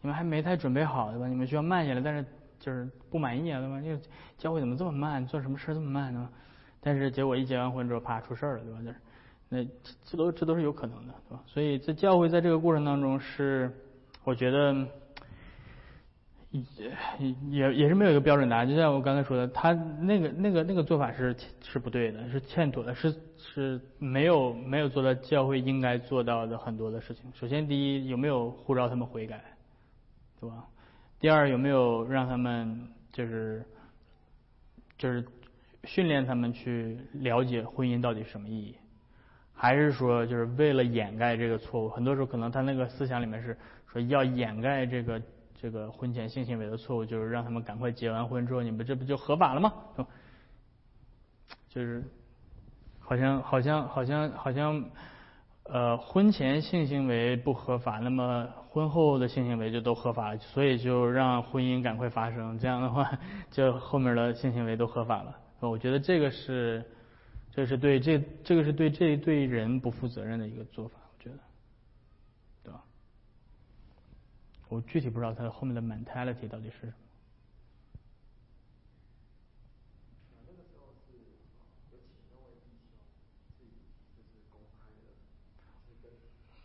[0.00, 1.26] 你们还没太准备好，对吧？
[1.26, 2.24] 你们需要慢下来，但是
[2.60, 3.80] 就是不满意啊，对吧？
[3.80, 3.98] 因为
[4.38, 6.28] 教会怎么这么慢，做什么事这么慢呢？
[6.80, 8.78] 但是结果一结完婚之后，啪出事儿了，对吧？
[8.84, 8.96] 就是。
[9.54, 9.62] 那
[10.06, 11.42] 这都这都是有可能的，对吧？
[11.46, 13.70] 所以在教会在这个过程当中是，
[14.24, 14.74] 我觉得
[16.52, 18.68] 也也也是没有一个标准答案。
[18.68, 27.24] 就像我刚才说的，他那个那个那个做法是是不对的，是欠妥的，是是没有没有做到教会应该做到的很多的事情。
[27.32, 29.42] 首先，第一有没有呼召他们悔改，
[30.38, 30.66] 对吧？
[31.18, 33.64] 第二有没有让他们就是
[34.98, 35.24] 就是
[35.84, 38.76] 训练他们去了解婚姻到底什么意义？
[39.54, 43.56] 还是说，就是为了掩盖这个错误，很多时候可能他那个思想里面是
[43.90, 45.22] 说要掩盖这个
[45.62, 49.72] 这个婚前性行为的错误，就是让他们赶快结完婚之后，你们这不就合法了吗？
[51.68, 52.02] 就是
[52.98, 54.84] 好像好像好像好像
[55.62, 63.18] 呃，婚前性行为不合法，那么婚后的性行为就都合法了，所以就让婚姻赶快发生，这样的话，
[63.50, 65.38] 就后面的性行为都合法了。
[65.60, 66.84] 我觉得这个是。
[67.54, 70.98] 这是对这这个是对这对人不负责任的一个做法，
[74.72, 76.92] 我具体不知道他后面的 mentality 到底是什么。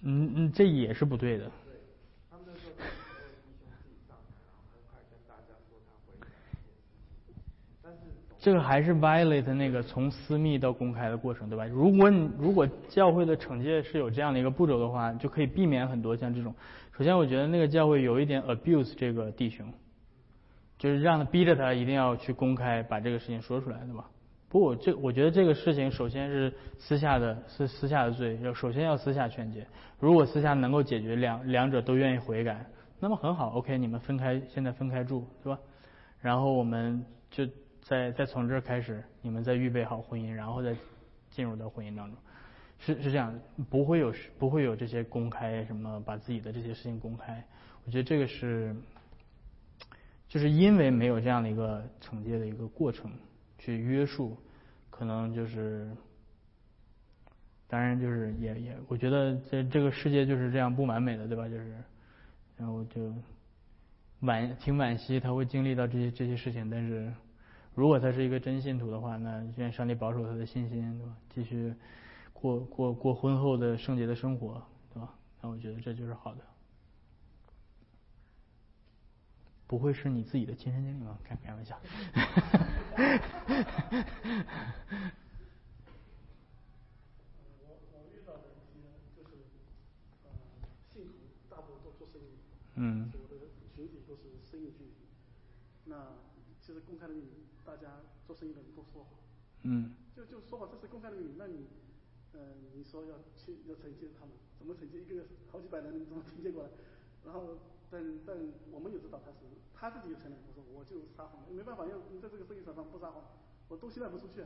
[0.04, 1.52] 嗯嗯，这也是不对的。
[8.40, 11.66] 这个还是 violate 那个从私密到公开的过程，对吧？
[11.66, 16.56] 如果你如果教会的惩戒是有这样的一个步骤的话，就可以避免很多像这种。
[16.98, 19.72] 首先，我觉得那个教会有一点 abuse 这个弟兄，
[20.80, 24.10] 就是让他逼着他一定要去公开把这个事情说出来，对吧？
[24.50, 29.68] 不，这我觉得这个事情首先是私下的，是私下的罪，要首先要私下劝解。
[30.00, 32.66] 如果私下能够解决，两两者都愿意悔改，
[33.00, 35.60] 那么很好，OK，你们分开，现在分开住，对吧？
[36.20, 37.48] 然后我们就。
[37.80, 40.76] 再再从这儿开始，你们再预备好婚姻，然后再
[41.30, 42.18] 进入到婚姻当中，
[42.80, 43.34] 是是这样，
[43.70, 47.44] 不会有不会有这些公开什么把自己的这些事情公开。
[47.86, 48.76] 我觉得这个是，
[50.28, 53.12] 就是因为没有这样的一个惩戒的一个过程
[53.58, 54.38] 去约束，
[54.90, 55.90] 可能就是，
[57.68, 61.48] 当然就是也也，我觉得这这个世界就是这样不完美的，对吧？
[61.48, 61.76] 就是，
[62.58, 63.14] 然后就
[64.22, 67.12] 惋挺惋惜他会经历到这些这些事情，但是。
[67.76, 71.16] 如果他是一个真信徒的话，那愿上帝保守他的信心，对吧？
[71.30, 71.72] 继续
[72.40, 74.62] 过过过婚后的圣洁的生活，
[74.94, 75.16] 对吧？
[75.42, 76.42] 那我觉得这就是好的。
[79.66, 81.18] 不会是你自己的亲身经历吗？
[81.24, 81.78] 开开玩笑。
[87.66, 88.86] 我我遇到的一些
[89.16, 89.36] 就是，
[90.24, 90.30] 呃，
[90.94, 91.12] 信徒
[91.50, 92.38] 大部分都做生意，
[92.76, 95.08] 嗯，我的群体都是生意群体，
[95.86, 96.14] 那
[96.62, 97.48] 其实公开的秘密。
[97.66, 99.10] 大家做生意的人都说好，
[99.64, 101.34] 嗯，就就说好，这是公开的秘密。
[101.38, 101.68] 那你，
[102.38, 105.02] 呃，你说要去要惩戒他们，怎么惩戒？
[105.02, 106.70] 一个月好几百人，怎么惩戒过来？
[107.26, 107.58] 然后，
[107.90, 108.38] 但但
[108.72, 109.38] 我们也知道他是
[109.74, 113.24] 他自己也承认，我说我就撒谎，没办法，要你在这个生意场上不撒谎，
[113.68, 114.46] 我东西卖不出去。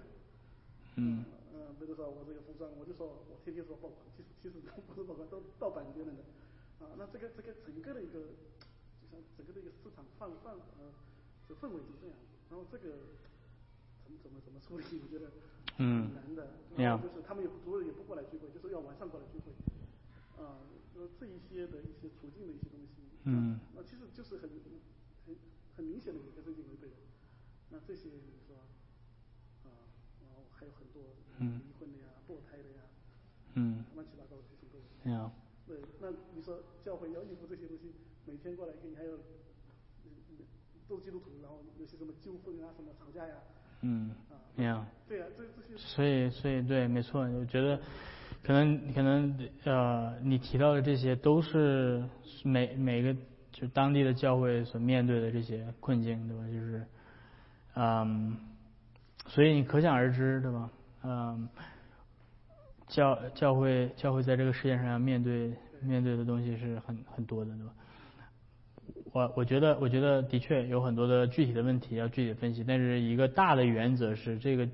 [0.95, 1.23] 嗯，
[1.53, 6.23] 嗯， 比如说我这个服装，我就说我天天说爆款，其实其实都不是爆款，都盗版别人的。
[6.83, 8.19] 啊，那这个这个整个的一个，
[8.99, 10.91] 就像整个的一个市场范范呃，
[11.47, 12.15] 这氛围是这样。
[12.49, 12.97] 然后这个
[14.03, 14.83] 怎么怎么怎么处理？
[15.03, 15.31] 我觉得
[15.77, 16.47] 挺难的。
[16.77, 19.51] 然后就是他们也主任也不过来聚会，就是要晚上过来聚会。
[20.41, 20.59] 啊，
[20.93, 23.03] 说这一些的一些处境的一些东西。
[23.23, 23.59] 嗯。
[23.75, 24.49] 那其实就是很
[25.25, 25.35] 很
[25.75, 26.95] 很明显的跟圣经违背的。
[27.69, 28.57] 那这些你说
[29.63, 29.91] 啊，
[30.21, 32.83] 然后还有很多离婚的呀、堕胎的呀，
[33.55, 35.31] 嗯，乱七八糟的事情都有。
[35.67, 37.93] 对，那你说教会要应付这些东西，
[38.25, 39.17] 每天过来给你还要。
[40.87, 43.39] 都是基督徒，然后有些什么纠纷啊，什么吵架呀，
[43.81, 44.11] 嗯，
[44.55, 47.79] 那样，对啊，这这些，所以所以对，没错，我觉得
[48.43, 52.03] 可能可能呃，你提到的这些都是
[52.43, 53.15] 每每个
[53.51, 56.43] 就当地的教会所面对的这些困境，对吧？
[56.45, 56.85] 就是，
[57.75, 58.37] 嗯，
[59.27, 60.69] 所以你可想而知，对吧？
[61.03, 61.49] 嗯，
[62.87, 67.73] 教教会教会在这个世界上要面对面对的东西是很很多的，对吧？
[69.13, 74.65] 我我觉得，我觉得的确有很多的具体的问题要具体分析，但是一个大的原则是，这个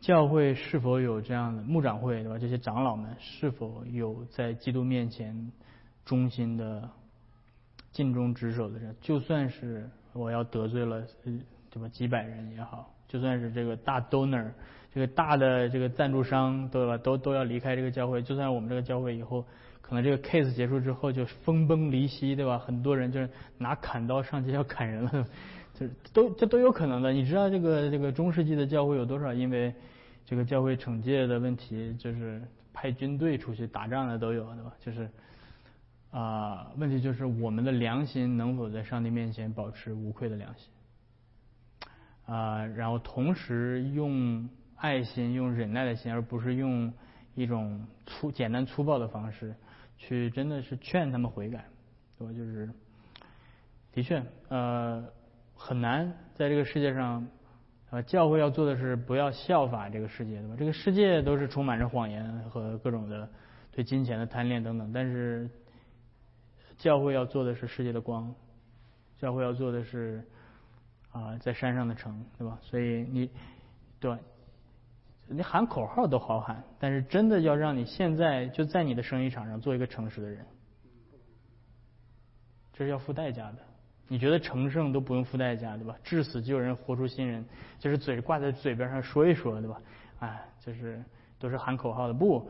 [0.00, 2.38] 教会是否有这样的牧长会，对吧？
[2.38, 5.52] 这些长老们是否有在基督面前
[6.06, 6.88] 忠心的
[7.92, 8.96] 尽忠职守的人？
[9.02, 11.86] 就算是我要得罪了，嗯对吧？
[11.88, 14.52] 几百人也好，就算是这个大 donor，
[14.94, 16.96] 这个大的这个赞助商，对吧？
[16.96, 19.44] 都都要离开这个教会，就算我们这个教会以后。
[19.88, 22.58] 可能这个 case 结束之后就分崩离析，对吧？
[22.58, 25.28] 很多人就是拿砍刀上街要砍人了，
[25.74, 27.12] 就是都这都有可能的。
[27.12, 29.72] 你知道这个这个中世纪的教会有多少因为
[30.24, 34.72] 这个教会惩戒的问题，就是派军队出去打仗的都有，对吧？
[34.80, 35.08] 就是
[36.10, 40.68] 啊，问题就是我们的良心能否在上帝面前保持无愧的良心
[42.26, 42.66] 啊？
[42.66, 46.92] 然后同时用爱心、用忍耐的心，而不是用
[47.36, 49.54] 一种粗简单粗暴的方式。
[49.96, 51.64] 去真的是劝他们悔改，
[52.18, 52.32] 对吧？
[52.32, 52.68] 就是，
[53.92, 55.04] 的确，呃，
[55.54, 57.26] 很难在这个世界上，
[57.90, 60.54] 呃，教会要做的是不要效法这个世界，对吧？
[60.58, 63.28] 这个世界都是充满着谎言和各种的
[63.72, 65.48] 对金钱的贪恋等等，但是
[66.76, 68.34] 教会要做的是世界的光，
[69.18, 70.22] 教会要做的是
[71.10, 72.58] 啊，在山上的城，对吧？
[72.60, 73.30] 所以你，
[73.98, 74.16] 对。
[75.28, 80.46] 你喊口号都好喊，但是真的要让你现在就在你的生意场上做一个诚实的人，
[82.72, 83.58] 这是要付代价的。
[84.08, 85.96] 你觉得成圣都不用付代价，对吧？
[86.04, 87.44] 至死救人，活出新人，
[87.80, 89.80] 就是嘴挂在嘴边上说一说，对吧？
[90.20, 91.02] 哎，就是
[91.40, 92.14] 都是喊口号的。
[92.14, 92.48] 不，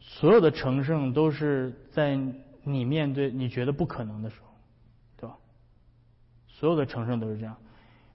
[0.00, 2.18] 所有的成圣都是在
[2.64, 4.48] 你面对你觉得不可能的时候，
[5.16, 5.36] 对吧
[6.48, 7.56] 所有的成圣都是这样。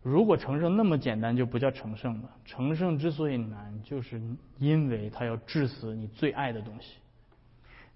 [0.03, 2.29] 如果成圣那么简单，就不叫成圣了。
[2.43, 4.21] 成圣之所以难，就是
[4.59, 6.97] 因为他要致死你最爱的东西，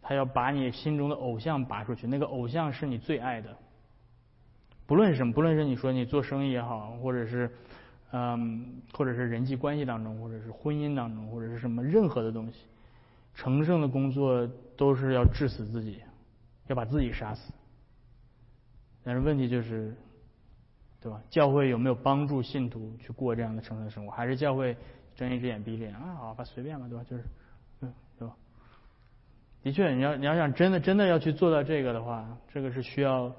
[0.01, 2.07] 他要把你心中的偶像拔出去。
[2.07, 3.57] 那个偶像是你最爱的，
[4.85, 7.51] 不论什么，不论是你说你做生意也好，或者是
[8.11, 12.59] 嗯，或者是人际关系当中，或者是婚姻当中，或者是什么任何的东西，
[13.35, 15.99] 成圣的工作都是要致死自己，
[16.67, 17.51] 要把自己杀死。
[19.03, 19.93] 但是问题就是。
[21.07, 21.21] 对吧？
[21.29, 24.11] 教会有没有帮助信徒去过这样的成圣生活？
[24.11, 24.75] 还是教会
[25.15, 26.15] 睁一只眼闭一只眼啊？
[26.15, 27.05] 好吧，随便吧，对吧？
[27.09, 27.23] 就是，
[27.79, 28.35] 嗯，对吧？
[29.63, 33.33] 的确，你要你要想真的真的要去做到这个的话，这个是需要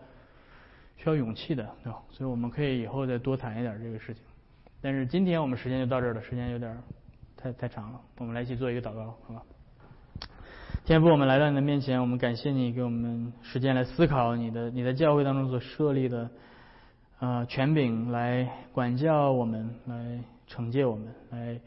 [0.97, 2.01] 需要勇气的，对吧？
[2.09, 4.23] 所以我们可以以后再多谈一点这个事情。
[4.81, 6.75] 但是今天我们时间就到这儿了，时间有点
[7.37, 9.43] 太太长了，我们来一起做一个祷告，好吧？
[10.87, 16.31] 天父，我们来到你的面前，我们感谢你给我们时间来思考你的你在教会当中所设立的。
[17.21, 21.61] 呃，权柄来管教我们，来惩戒我们，来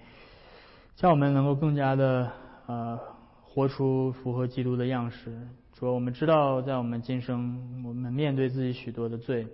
[0.95, 2.31] 叫我们能够更加的
[2.67, 2.97] 呃
[3.41, 5.37] 活出符合基督的样式。
[5.77, 9.45] 说我们知道，在我们今生，我们面对自己许多的罪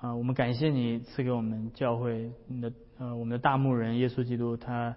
[0.00, 4.96] 啊，我们感谢你赐给我们教会你的呃我们的大牧人耶稣基督，他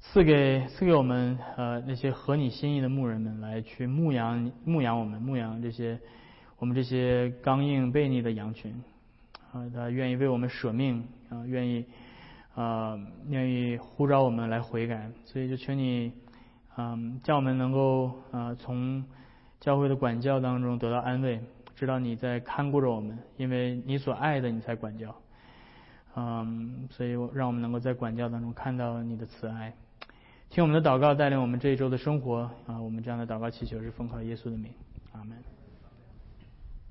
[0.00, 6.00] 赐给赐给我们呃那些合你心意的牧人们来去牧羊牧养我们牧养这些
[6.58, 8.74] 我们这些刚硬悖逆的羊群。
[9.56, 11.86] 啊，他愿意为我们舍命啊，愿意
[12.54, 12.98] 啊，
[13.28, 16.12] 愿意呼召我们来悔改，所以就求你，
[16.76, 19.02] 嗯，叫我们能够啊，从
[19.58, 21.40] 教会的管教当中得到安慰，
[21.74, 25.14] 知道你在看顾着我们，因为你所爱的你才管教，
[26.16, 29.72] 嗯，所以让我们能够在管教当中看到你的慈爱，
[30.50, 34.70] 听我们的祷告带领我们这一周的生活啊，我们这样的祷告祈求是奉靠耶稣的名，
[35.12, 35.55] 阿门。